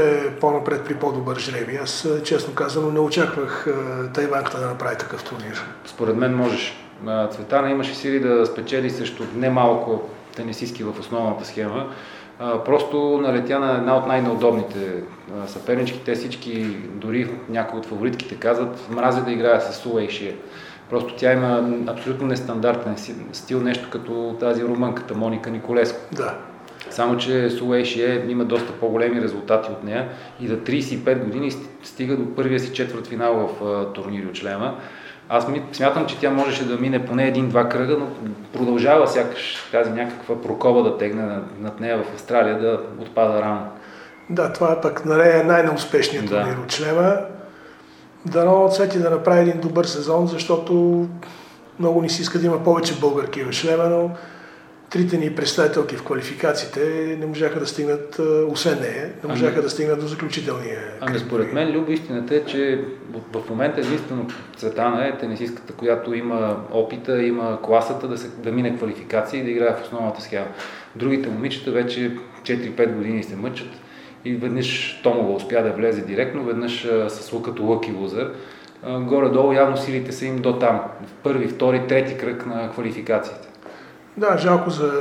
по-напред 0.40 0.85
при 0.85 0.94
по-добър 0.94 1.38
жреби. 1.38 1.78
Аз, 1.83 2.09
честно 2.24 2.55
казано, 2.55 2.90
не 2.90 3.00
очаквах 3.00 3.66
Тайванката 4.14 4.61
да 4.61 4.66
направи 4.66 4.96
такъв 4.98 5.24
турнир. 5.24 5.64
Според 5.85 6.16
мен 6.16 6.35
можеш. 6.35 6.87
Цветана 7.31 7.70
имаше 7.70 7.94
сили 7.94 8.20
да 8.20 8.46
спечели 8.46 8.90
срещу 8.90 9.24
немалко 9.35 10.02
тенисистки 10.37 10.85
в 10.85 11.00
основната 11.00 11.44
схема 11.44 11.92
просто 12.38 13.21
налетя 13.23 13.61
на 13.61 13.73
една 13.73 13.97
от 13.97 14.07
най-неудобните 14.07 15.03
съпернички. 15.47 16.01
Те 16.05 16.14
всички, 16.14 16.77
дори 16.95 17.31
някои 17.49 17.79
от 17.79 17.87
фаворитките 17.87 18.35
казват, 18.35 18.88
мразя 18.90 19.25
да 19.25 19.33
играя 19.33 19.61
с 19.61 19.75
Сула 19.75 20.05
и 20.05 20.11
Шия. 20.11 20.35
Просто 20.90 21.14
тя 21.16 21.33
има 21.33 21.71
абсолютно 21.87 22.27
нестандартен 22.27 22.97
стил, 23.33 23.61
нещо 23.61 23.88
като 23.90 24.37
тази 24.40 24.64
румънката 24.64 25.14
Моника 25.14 25.51
Николеско. 25.51 25.99
Да. 26.12 26.38
Само, 26.90 27.16
че 27.16 27.51
Шие 27.85 28.25
има 28.29 28.45
доста 28.45 28.73
по-големи 28.73 29.23
резултати 29.23 29.71
от 29.73 29.85
нея 29.85 30.09
и 30.40 30.49
за 30.49 30.57
35 30.57 31.25
години 31.25 31.53
стига 31.83 32.16
до 32.16 32.35
първия 32.35 32.61
си 32.61 32.73
четвърт 32.73 33.07
финал 33.07 33.51
в 33.61 33.87
турнири 33.95 34.27
от 34.27 34.35
члема. 34.35 34.77
Аз 35.35 35.47
смятам, 35.73 36.07
че 36.07 36.18
тя 36.18 36.31
можеше 36.31 36.68
да 36.68 36.77
мине 36.77 37.07
поне 37.07 37.29
един-два 37.29 37.68
кръга, 37.68 37.97
но 37.99 38.07
продължава 38.53 39.09
сякаш 39.09 39.68
тази 39.73 39.90
някаква 39.90 40.42
прокоба 40.42 40.83
да 40.83 40.99
тегне 40.99 41.23
над 41.61 41.81
нея 41.81 41.99
в 41.99 42.14
Австралия 42.14 42.61
да 42.61 42.81
отпада 42.99 43.42
рано. 43.42 43.66
Да, 44.31 44.53
това 44.53 44.73
е 44.73 44.81
пък 44.81 45.05
нали, 45.05 45.42
най-неуспешният 45.45 46.27
да. 46.27 46.40
турнир 46.40 46.57
от 46.57 46.68
члема. 46.68 47.16
Дано 48.27 48.68
Цвети 48.68 48.99
да 48.99 49.11
направи 49.11 49.40
един 49.40 49.61
добър 49.61 49.85
сезон, 49.85 50.27
защото 50.27 51.07
много 51.79 52.03
ни 52.03 52.11
си 52.11 52.23
иска 52.23 52.38
да 52.38 52.47
има 52.47 52.64
повече 52.64 53.01
българки 53.01 53.45
в 53.45 53.53
шлема, 53.53 53.85
но 53.85 54.11
трите 54.92 55.18
ни 55.18 55.35
представителки 55.35 55.96
в 55.96 56.05
квалификациите 56.05 57.16
не 57.20 57.26
можаха 57.26 57.61
да 57.61 57.66
стигнат, 57.66 58.20
освен 58.48 58.81
нея, 58.81 59.12
не 59.24 59.31
можаха 59.31 59.52
ами, 59.52 59.62
да 59.62 59.70
стигнат 59.70 60.00
до 60.00 60.07
заключителния 60.07 60.81
Ами 61.00 61.18
според 61.18 61.52
мен, 61.52 61.72
Любо, 61.72 61.92
истината 61.92 62.35
е, 62.35 62.44
че 62.44 62.85
в 63.33 63.50
момента 63.50 63.81
единствено 63.81 64.26
Цветана 64.57 65.07
е 65.07 65.18
тенисистката, 65.18 65.72
която 65.72 66.14
има 66.14 66.57
опита, 66.72 67.22
има 67.22 67.59
класата 67.62 68.09
да, 68.09 68.18
се, 68.18 68.28
да 68.28 68.52
мине 68.52 68.76
квалификация 68.76 69.40
и 69.40 69.44
да 69.44 69.50
играе 69.50 69.74
в 69.74 69.83
основната 69.83 70.20
схема. 70.20 70.46
Другите 70.96 71.28
момичета 71.28 71.70
вече 71.70 72.16
4-5 72.42 72.92
години 72.92 73.22
се 73.22 73.37
мъчат 73.37 73.70
и 74.24 74.35
веднъж 74.35 75.00
Томова 75.02 75.33
успя 75.33 75.62
да 75.62 75.70
влезе 75.70 76.00
директно, 76.00 76.44
веднъж 76.44 76.88
с 77.09 77.42
като 77.44 77.64
лъки 77.64 77.92
лузър. 77.92 78.33
Горе-долу 78.87 79.52
явно 79.52 79.76
силите 79.76 80.12
са 80.12 80.26
им 80.26 80.37
до 80.37 80.59
там. 80.59 80.83
В 81.07 81.12
първи, 81.22 81.48
втори, 81.48 81.87
трети 81.87 82.18
кръг 82.18 82.46
на 82.46 82.70
квалификациите. 82.70 83.52
Да, 84.16 84.38
жалко 84.38 84.70
за, 84.70 84.92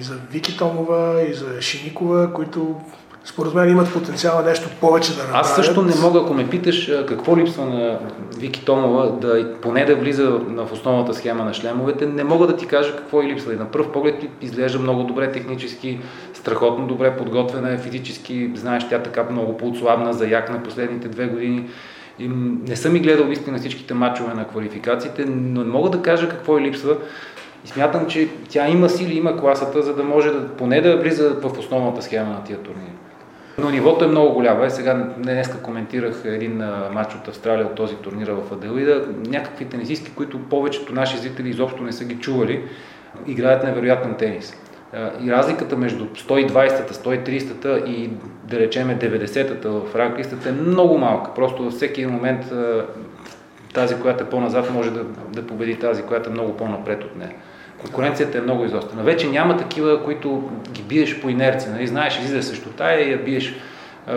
и 0.00 0.02
за 0.02 0.14
Вики 0.32 0.56
Томова, 0.56 1.22
и 1.30 1.34
за 1.34 1.62
Шиникова, 1.62 2.32
които 2.32 2.80
според 3.24 3.54
мен 3.54 3.70
имат 3.70 3.92
потенциала 3.92 4.42
нещо 4.42 4.68
повече 4.80 5.16
да 5.16 5.22
направят. 5.22 5.46
Аз 5.46 5.54
също 5.54 5.82
не 5.82 5.94
мога, 5.94 6.20
ако 6.20 6.34
ме 6.34 6.48
питаш 6.48 6.90
какво 7.08 7.36
липсва 7.36 7.64
на 7.64 7.98
Вики 8.38 8.64
Томова, 8.64 9.12
да, 9.20 9.60
поне 9.60 9.84
да 9.84 9.96
влиза 9.96 10.30
в 10.30 10.68
основната 10.72 11.14
схема 11.14 11.44
на 11.44 11.54
шлемовете, 11.54 12.06
не 12.06 12.24
мога 12.24 12.46
да 12.46 12.56
ти 12.56 12.66
кажа 12.66 12.96
какво 12.96 13.22
и 13.22 13.26
липсва. 13.26 13.52
И 13.52 13.56
на 13.56 13.70
пръв 13.70 13.92
поглед 13.92 14.24
изглежда 14.40 14.78
много 14.78 15.02
добре 15.02 15.32
технически, 15.32 16.00
страхотно 16.34 16.86
добре 16.86 17.16
подготвена 17.16 17.72
е 17.72 17.78
физически, 17.78 18.52
знаеш, 18.54 18.88
тя 18.88 18.98
така 18.98 19.24
много 19.30 19.56
по-отслабна, 19.56 20.12
заякна 20.12 20.62
последните 20.62 21.08
две 21.08 21.26
години. 21.26 21.68
И 22.18 22.28
не 22.68 22.76
съм 22.76 22.96
и 22.96 23.00
гледал 23.00 23.26
на 23.46 23.58
всичките 23.58 23.94
матчове 23.94 24.34
на 24.34 24.48
квалификациите, 24.48 25.24
но 25.24 25.64
не 25.64 25.70
мога 25.70 25.90
да 25.90 26.02
кажа 26.02 26.28
какво 26.28 26.58
и 26.58 26.62
липсва. 26.62 26.96
И 27.64 27.68
смятам, 27.68 28.06
че 28.06 28.28
тя 28.48 28.68
има 28.68 28.88
сили, 28.88 29.16
има 29.16 29.36
класата, 29.36 29.82
за 29.82 29.94
да 29.94 30.04
може 30.04 30.30
да, 30.30 30.48
поне 30.48 30.80
да 30.80 30.96
влиза 30.96 31.36
в 31.42 31.58
основната 31.58 32.02
схема 32.02 32.30
на 32.30 32.44
тия 32.44 32.58
турнири. 32.58 32.92
Но 33.58 33.70
нивото 33.70 34.04
е 34.04 34.08
много 34.08 34.32
голямо. 34.32 34.64
Е, 34.64 34.70
сега 34.70 34.94
днес 35.18 35.50
коментирах 35.62 36.22
един 36.24 36.62
матч 36.92 37.14
от 37.14 37.28
Австралия 37.28 37.66
от 37.66 37.74
този 37.74 37.96
турнир 37.96 38.28
в 38.28 38.52
Аделида. 38.52 39.04
Някакви 39.26 39.64
тенисистки, 39.64 40.12
които 40.14 40.38
повечето 40.38 40.94
наши 40.94 41.18
зрители 41.18 41.48
изобщо 41.48 41.82
не 41.82 41.92
са 41.92 42.04
ги 42.04 42.18
чували, 42.18 42.62
играят 43.26 43.64
невероятен 43.64 44.14
тенис. 44.14 44.54
И 45.22 45.32
разликата 45.32 45.76
между 45.76 46.04
120-та, 46.04 46.94
130-та 46.94 47.78
и 47.90 48.10
да 48.44 48.58
речеме 48.58 48.98
90-та 48.98 49.68
в 49.68 49.96
ранглистата 49.96 50.48
е 50.48 50.52
много 50.52 50.98
малка. 50.98 51.34
Просто 51.34 51.62
във 51.62 51.72
всеки 51.72 52.06
момент 52.06 52.52
тази, 53.76 53.94
която 53.94 54.24
е 54.24 54.26
по-назад, 54.26 54.70
може 54.70 54.90
да, 54.90 55.04
да 55.32 55.46
победи 55.46 55.78
тази, 55.78 56.02
която 56.02 56.30
е 56.30 56.32
много 56.32 56.56
по-напред 56.56 57.04
от 57.04 57.16
нея. 57.16 57.32
Конкуренцията 57.80 58.38
е 58.38 58.40
много 58.40 58.64
изостана. 58.64 59.02
Вече 59.02 59.28
няма 59.28 59.56
такива, 59.56 60.04
които 60.04 60.50
ги 60.72 60.82
биеш 60.82 61.20
по 61.20 61.28
инерция. 61.28 61.72
Нали? 61.72 61.86
Знаеш, 61.86 62.18
излиза 62.18 62.42
срещу 62.42 62.68
тая 62.68 63.08
и 63.08 63.12
я 63.12 63.24
биеш 63.24 63.54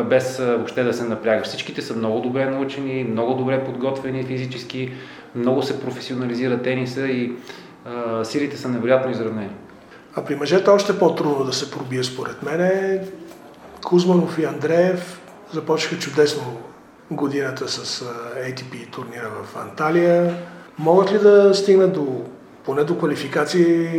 без 0.05 0.39
въобще 0.39 0.83
да 0.83 0.93
се 0.93 1.03
напрягаш. 1.03 1.47
Всичките 1.47 1.81
са 1.81 1.95
много 1.95 2.19
добре 2.19 2.45
научени, 2.45 3.03
много 3.03 3.33
добре 3.33 3.63
подготвени 3.63 4.23
физически, 4.23 4.91
много 5.35 5.61
се 5.61 5.81
професионализира 5.81 6.61
тениса 6.61 7.07
и 7.07 7.31
а, 7.85 8.25
силите 8.25 8.57
са 8.57 8.69
невероятно 8.69 9.11
изравнени. 9.11 9.51
А 10.15 10.25
при 10.25 10.35
мъжете 10.35 10.69
още 10.69 10.99
по-трудно 10.99 11.45
да 11.45 11.53
се 11.53 11.71
пробие 11.71 12.03
според 12.03 12.43
мен. 12.43 12.99
Кузманов 13.85 14.39
и 14.39 14.45
Андреев 14.45 15.21
започнаха 15.53 15.99
чудесно 15.99 16.57
годината 17.11 17.67
с 17.67 18.05
ATP 18.37 18.91
турнира 18.91 19.29
в 19.43 19.57
Анталия. 19.57 20.35
Могат 20.79 21.13
ли 21.13 21.19
да 21.19 21.53
стигнат 21.53 21.93
до 21.93 22.21
поне 22.65 22.83
до 22.83 22.97
квалификации 22.97 23.89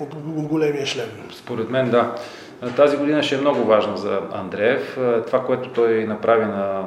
от 0.00 0.14
големия 0.24 0.86
шлем. 0.86 1.08
Според 1.34 1.70
мен 1.70 1.90
да. 1.90 2.14
Тази 2.76 2.96
година 2.96 3.22
ще 3.22 3.34
е 3.34 3.40
много 3.40 3.64
важна 3.64 3.96
за 3.96 4.20
Андреев. 4.32 4.98
Това, 5.26 5.44
което 5.44 5.68
той 5.68 6.04
направи 6.04 6.44
на 6.44 6.84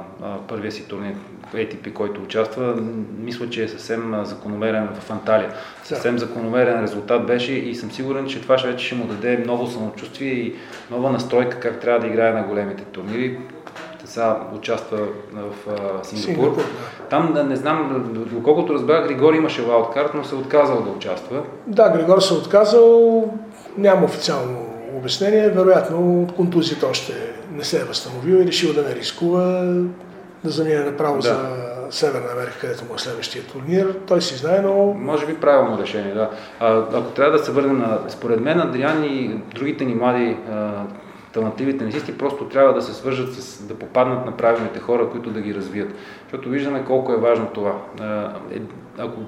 първия 0.47 0.71
си 0.71 0.88
турнир 0.88 1.15
ATP, 1.53 1.93
който 1.93 2.21
участва, 2.21 2.75
мисля, 3.19 3.49
че 3.49 3.63
е 3.63 3.67
съвсем 3.67 4.15
закономерен 4.23 4.89
в 4.99 5.12
Анталия. 5.12 5.53
Съвсем 5.84 6.19
закономерен 6.19 6.84
резултат 6.84 7.25
беше 7.25 7.53
и 7.53 7.75
съм 7.75 7.91
сигурен, 7.91 8.27
че 8.27 8.41
това 8.41 8.55
вече 8.55 8.86
ще 8.86 8.95
му 8.95 9.05
даде 9.05 9.38
ново 9.38 9.67
самочувствие 9.67 10.29
и 10.29 10.55
нова 10.91 11.12
настройка 11.12 11.60
как 11.60 11.79
трябва 11.79 11.99
да 11.99 12.08
играе 12.08 12.34
на 12.34 12.43
големите 12.43 12.84
турнири. 12.84 13.39
Сега 14.15 14.39
участва 14.56 14.97
в 15.34 15.69
а, 15.69 16.04
Сингапур. 16.04 16.45
Сингапур, 16.45 16.56
да. 16.56 17.08
Там 17.10 17.47
не 17.47 17.56
знам, 17.56 18.04
доколкото 18.32 18.73
разбрах, 18.73 19.08
Григори 19.08 19.38
имаше 19.38 19.62
валдкарт, 19.62 20.13
но 20.13 20.23
се 20.23 20.36
отказал 20.36 20.82
да 20.82 20.89
участва. 20.89 21.43
Да, 21.67 21.89
Григор 21.89 22.19
се 22.19 22.34
е 22.34 22.38
отказал, 22.38 23.23
няма 23.78 24.06
официално 24.06 24.58
обяснение, 24.97 25.49
вероятно 25.49 26.23
от 26.23 26.32
контузията 26.32 26.88
още 26.88 27.13
не 27.51 27.63
се 27.63 27.82
е 27.82 27.84
възстановил 27.84 28.36
и 28.36 28.45
решил 28.45 28.73
да 28.73 28.82
не 28.82 28.95
рискува 28.95 29.73
да 30.43 30.49
замине 30.49 30.80
направо 30.80 31.15
Да. 31.15 31.21
за 31.21 31.38
Северна 31.89 32.28
Америка, 32.34 32.58
където 32.62 32.86
му 32.86 32.95
е 32.95 32.99
следващия 32.99 33.43
турнир. 33.43 33.95
Той 34.08 34.21
си 34.21 34.36
знае, 34.36 34.62
но 34.62 34.93
Може 34.93 35.25
би 35.25 35.36
правилно 35.36 35.80
решение, 35.82 36.13
да. 36.13 36.30
А, 36.60 36.78
ако 36.78 37.12
трябва 37.12 37.38
да 37.38 37.43
се 37.43 37.51
върнем 37.51 37.78
на... 37.78 37.99
Според 38.08 38.41
мен 38.41 38.60
Адриан 38.60 39.04
и 39.04 39.39
другите 39.56 39.86
ни 39.86 39.95
млади 39.95 40.38
а, 40.51 40.71
талантливи 41.35 41.77
тенисисти 41.77 42.17
просто 42.17 42.45
трябва 42.45 42.73
да 42.73 42.81
се 42.81 42.93
свържат 42.93 43.33
с... 43.33 43.63
да 43.67 43.75
попаднат 43.75 44.25
на 44.25 44.37
правилните 44.37 44.79
хора, 44.79 45.09
които 45.09 45.29
да 45.29 45.41
ги 45.41 45.55
развият. 45.55 45.93
Защото 46.23 46.49
виждаме 46.49 46.83
колко 46.87 47.13
е 47.13 47.17
важно 47.17 47.47
това. 47.53 47.75
Е, 48.51 48.61
ако 48.97 49.21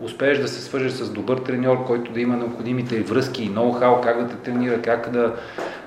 успееш 0.00 0.38
да 0.38 0.48
се 0.48 0.62
свържеш 0.62 0.92
с 0.92 1.10
добър 1.10 1.38
треньор, 1.38 1.84
който 1.86 2.12
да 2.12 2.20
има 2.20 2.36
необходимите 2.36 3.00
връзки 3.00 3.44
и 3.44 3.50
ноу-хау, 3.50 4.00
как 4.02 4.22
да 4.22 4.28
те 4.28 4.36
тренира, 4.36 4.82
как 4.82 5.10
да, 5.10 5.34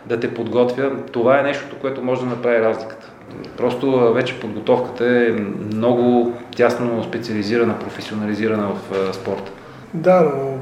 да 0.05 0.19
те 0.19 0.33
подготвя, 0.33 0.91
това 1.11 1.39
е 1.39 1.43
нещото, 1.43 1.75
което 1.75 2.03
може 2.03 2.21
да 2.21 2.27
направи 2.27 2.61
разликата. 2.61 3.11
Просто 3.57 4.13
вече 4.13 4.39
подготовката 4.39 5.05
е 5.05 5.31
много 5.73 6.33
тясно 6.55 7.03
специализирана, 7.03 7.79
професионализирана 7.79 8.67
в 8.67 9.13
спорта. 9.13 9.51
да, 9.93 10.21
но 10.21 10.57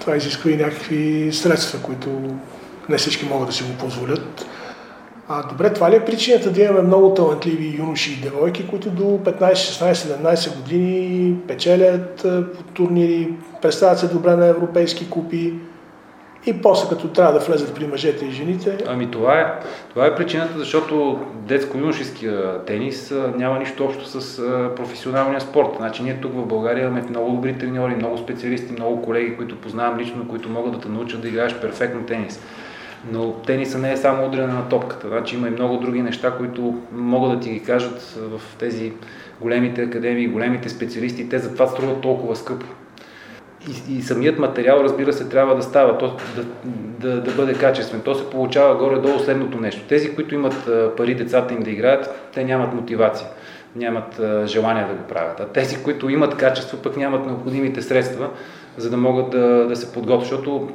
това 0.00 0.16
изисква 0.16 0.50
и 0.50 0.56
някакви 0.56 1.30
средства, 1.32 1.82
които 1.82 2.10
не 2.88 2.96
всички 2.96 3.26
могат 3.26 3.48
да 3.48 3.54
си 3.54 3.62
го 3.62 3.78
позволят. 3.78 4.46
А, 5.28 5.48
добре, 5.48 5.72
това 5.72 5.90
ли 5.90 5.96
е 5.96 6.04
причината 6.04 6.50
да 6.50 6.62
имаме 6.62 6.82
много 6.82 7.14
талантливи 7.14 7.76
юноши 7.78 8.12
и 8.12 8.22
девойки, 8.22 8.68
които 8.68 8.90
до 8.90 9.02
15, 9.02 9.52
16, 9.52 9.92
17 9.92 10.56
години 10.56 11.36
печелят 11.48 12.24
а, 12.24 12.52
по 12.52 12.62
турнири, 12.62 13.28
представят 13.62 13.98
се 13.98 14.08
добре 14.08 14.36
на 14.36 14.46
европейски 14.46 15.10
купи 15.10 15.54
и 16.46 16.62
после 16.62 16.88
като 16.88 17.08
трябва 17.08 17.32
да 17.32 17.38
влезат 17.38 17.74
при 17.74 17.86
мъжете 17.86 18.24
и 18.24 18.30
жените, 18.30 18.78
Ами 18.86 19.10
това 19.10 19.40
е, 19.40 19.60
това 19.90 20.06
е 20.06 20.14
причината, 20.14 20.58
защото 20.58 21.20
детско-юношеския 21.34 22.64
тенис 22.64 23.10
а, 23.10 23.32
няма 23.36 23.58
нищо 23.58 23.84
общо 23.84 24.20
с 24.20 24.38
а, 24.38 24.74
професионалния 24.74 25.40
спорт. 25.40 25.68
Значи 25.76 26.02
ние 26.02 26.20
тук 26.20 26.32
в 26.34 26.46
България 26.46 26.86
имаме 26.86 27.04
много 27.10 27.30
добри 27.30 27.58
треньори, 27.58 27.94
много 27.94 28.18
специалисти, 28.18 28.72
много 28.72 29.02
колеги, 29.02 29.36
които 29.36 29.60
познавам 29.60 29.98
лично, 29.98 30.28
които 30.28 30.48
могат 30.48 30.72
да 30.72 30.80
те 30.80 30.88
научат 30.88 31.20
да 31.20 31.28
играеш 31.28 31.54
перфектно 31.54 32.02
тенис. 32.02 32.40
Но 33.12 33.32
тениса 33.32 33.78
не 33.78 33.92
е 33.92 33.96
само 33.96 34.26
удряне 34.26 34.52
на 34.52 34.68
топката. 34.68 35.08
Значи 35.08 35.36
има 35.36 35.48
и 35.48 35.50
много 35.50 35.76
други 35.76 36.02
неща, 36.02 36.30
които 36.30 36.78
могат 36.92 37.32
да 37.32 37.40
ти 37.40 37.50
ги 37.50 37.62
кажат 37.62 38.00
в 38.16 38.40
тези 38.58 38.92
големите 39.40 39.82
академии, 39.82 40.28
големите 40.28 40.68
специалисти. 40.68 41.28
Те 41.28 41.38
затова 41.38 41.66
струват 41.66 42.00
толкова 42.00 42.36
скъпо. 42.36 42.66
И, 43.68 43.98
и 43.98 44.02
самият 44.02 44.38
материал, 44.38 44.80
разбира 44.84 45.12
се, 45.12 45.28
трябва 45.28 45.56
да 45.56 45.62
става, 45.62 45.98
то, 45.98 46.16
да, 46.36 46.44
да, 47.08 47.22
да 47.22 47.30
бъде 47.30 47.54
качествен. 47.54 48.00
То 48.00 48.14
се 48.14 48.30
получава 48.30 48.76
горе-долу 48.76 49.18
следното 49.18 49.60
нещо. 49.60 49.82
Тези, 49.88 50.14
които 50.14 50.34
имат 50.34 50.70
пари 50.96 51.14
децата 51.14 51.54
им 51.54 51.62
да 51.62 51.70
играят, 51.70 52.30
те 52.34 52.44
нямат 52.44 52.74
мотивация, 52.74 53.28
нямат 53.76 54.20
желание 54.46 54.84
да 54.84 54.94
го 54.94 55.02
правят. 55.08 55.40
А 55.40 55.46
тези, 55.46 55.82
които 55.82 56.08
имат 56.08 56.36
качество, 56.36 56.78
пък 56.78 56.96
нямат 56.96 57.26
необходимите 57.26 57.82
средства, 57.82 58.28
за 58.76 58.90
да 58.90 58.96
могат 58.96 59.30
да, 59.30 59.66
да 59.68 59.76
се 59.76 59.92
подготвят. 59.92 60.28
Защото 60.28 60.68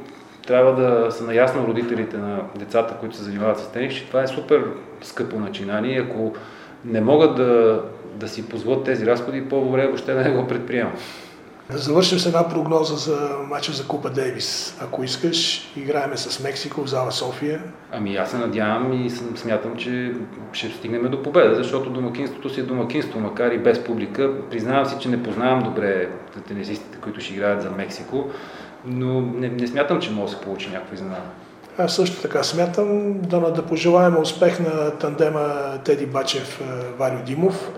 трябва 0.46 0.74
да 0.82 1.12
са 1.12 1.24
наясно 1.24 1.66
родителите 1.66 2.16
на 2.16 2.40
децата, 2.58 2.94
които 3.00 3.16
се 3.16 3.22
занимават 3.22 3.58
с 3.58 3.68
тенис, 3.68 3.94
че 3.94 4.06
това 4.06 4.22
е 4.22 4.26
супер 4.26 4.64
скъпо 5.02 5.38
начинание. 5.38 6.00
Ако 6.00 6.32
не 6.84 7.00
могат 7.00 7.36
да, 7.36 7.82
да 8.14 8.28
си 8.28 8.48
позволят 8.48 8.84
тези 8.84 9.06
разходи, 9.06 9.48
по-добре 9.48 9.86
въобще 9.86 10.14
да 10.14 10.22
не 10.22 10.30
го 10.30 10.46
предприемат. 10.46 10.94
Да 11.70 11.78
завършим 11.78 12.18
с 12.18 12.26
една 12.26 12.48
прогноза 12.48 12.96
за 12.96 13.36
матча 13.48 13.72
за 13.72 13.86
Купа 13.86 14.10
Дейвис. 14.10 14.78
Ако 14.80 15.04
искаш, 15.04 15.68
играеме 15.76 16.16
с 16.16 16.42
Мексико 16.42 16.84
в 16.84 16.88
зала 16.88 17.12
София. 17.12 17.62
Ами 17.92 18.16
аз 18.16 18.30
се 18.30 18.36
надявам 18.36 19.04
и 19.06 19.10
смятам, 19.10 19.76
че 19.76 20.12
ще 20.52 20.68
стигнем 20.68 21.10
до 21.10 21.22
победа, 21.22 21.54
защото 21.54 21.90
домакинството 21.90 22.50
си 22.50 22.60
е 22.60 22.62
домакинство, 22.62 23.20
макар 23.20 23.50
и 23.50 23.58
без 23.58 23.84
публика. 23.84 24.30
Признавам 24.50 24.86
си, 24.86 24.96
че 25.00 25.08
не 25.08 25.22
познавам 25.22 25.62
добре 25.62 26.08
тенисистите, 26.48 26.98
които 27.00 27.20
ще 27.20 27.34
играят 27.34 27.62
за 27.62 27.70
Мексико, 27.70 28.30
но 28.86 29.20
не, 29.20 29.48
не 29.48 29.66
смятам, 29.66 30.00
че 30.00 30.10
може 30.10 30.32
да 30.32 30.38
се 30.38 30.44
получи 30.44 30.70
някаква 30.70 30.94
изненада. 30.94 31.22
Аз 31.78 31.94
също 31.96 32.22
така 32.22 32.42
смятам 32.42 33.20
да, 33.20 33.40
да 33.40 33.62
пожелаем 33.62 34.18
успех 34.18 34.60
на 34.60 34.90
тандема 34.90 35.54
Теди 35.84 36.06
Бачев 36.06 36.62
Валю 36.98 37.18
Димов, 37.26 37.70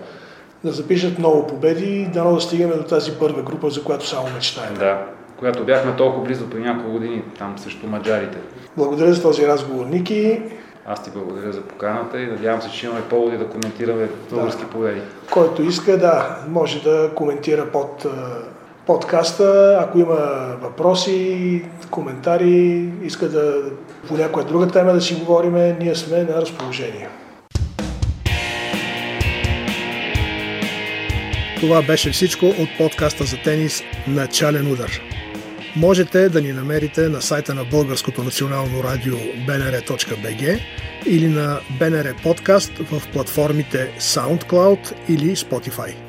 да 0.63 0.71
запишат 0.71 1.19
много 1.19 1.47
победи 1.47 2.01
и 2.01 2.05
дано 2.05 2.35
да 2.35 2.41
стигнем 2.41 2.69
до 2.69 2.83
тази 2.83 3.11
първа 3.11 3.41
група, 3.41 3.69
за 3.69 3.83
която 3.83 4.07
само 4.07 4.27
мечтаем. 4.35 4.73
Да, 4.73 5.05
която 5.39 5.65
бяхме 5.65 5.95
толкова 5.95 6.23
близо 6.23 6.49
при 6.49 6.59
няколко 6.59 6.91
години, 6.91 7.23
там 7.37 7.57
също 7.57 7.87
маджарите. 7.87 8.37
Благодаря 8.77 9.13
за 9.13 9.21
този 9.21 9.47
разговор, 9.47 9.85
Ники. 9.85 10.41
Аз 10.85 11.03
ти 11.03 11.09
благодаря 11.11 11.51
за 11.51 11.61
поканата 11.61 12.21
и 12.21 12.27
надявам 12.27 12.61
се, 12.61 12.71
че 12.71 12.85
имаме 12.85 13.01
поводи 13.01 13.37
да 13.37 13.47
коментираме 13.47 14.09
български 14.31 14.65
победи. 14.65 15.01
Който 15.31 15.61
иска, 15.61 15.97
да, 15.97 16.37
може 16.47 16.83
да 16.83 17.11
коментира 17.15 17.65
под 17.65 18.05
а, 18.05 18.09
подкаста. 18.87 19.77
Ако 19.81 19.99
има 19.99 20.17
въпроси, 20.61 21.61
коментари, 21.91 22.89
иска 23.03 23.29
да 23.29 23.53
по 24.07 24.17
някоя 24.17 24.45
друга 24.45 24.67
тема 24.67 24.93
да 24.93 25.01
си 25.01 25.15
говориме, 25.15 25.77
ние 25.79 25.95
сме 25.95 26.23
на 26.23 26.41
разположение. 26.41 27.09
Това 31.59 31.81
беше 31.81 32.11
всичко 32.11 32.45
от 32.45 32.69
подкаста 32.77 33.23
за 33.23 33.37
тенис 33.43 33.83
Начален 34.07 34.71
удар. 34.71 34.91
Можете 35.75 36.29
да 36.29 36.41
ни 36.41 36.53
намерите 36.53 37.09
на 37.09 37.21
сайта 37.21 37.53
на 37.53 37.65
Българското 37.65 38.23
национално 38.23 38.83
радио 38.83 39.15
bnr.bg 39.47 40.59
или 41.05 41.27
на 41.27 41.59
BNR 41.79 42.23
Подкаст 42.23 42.71
в 42.77 43.01
платформите 43.13 43.91
SoundCloud 43.99 44.93
или 45.09 45.35
Spotify. 45.35 46.06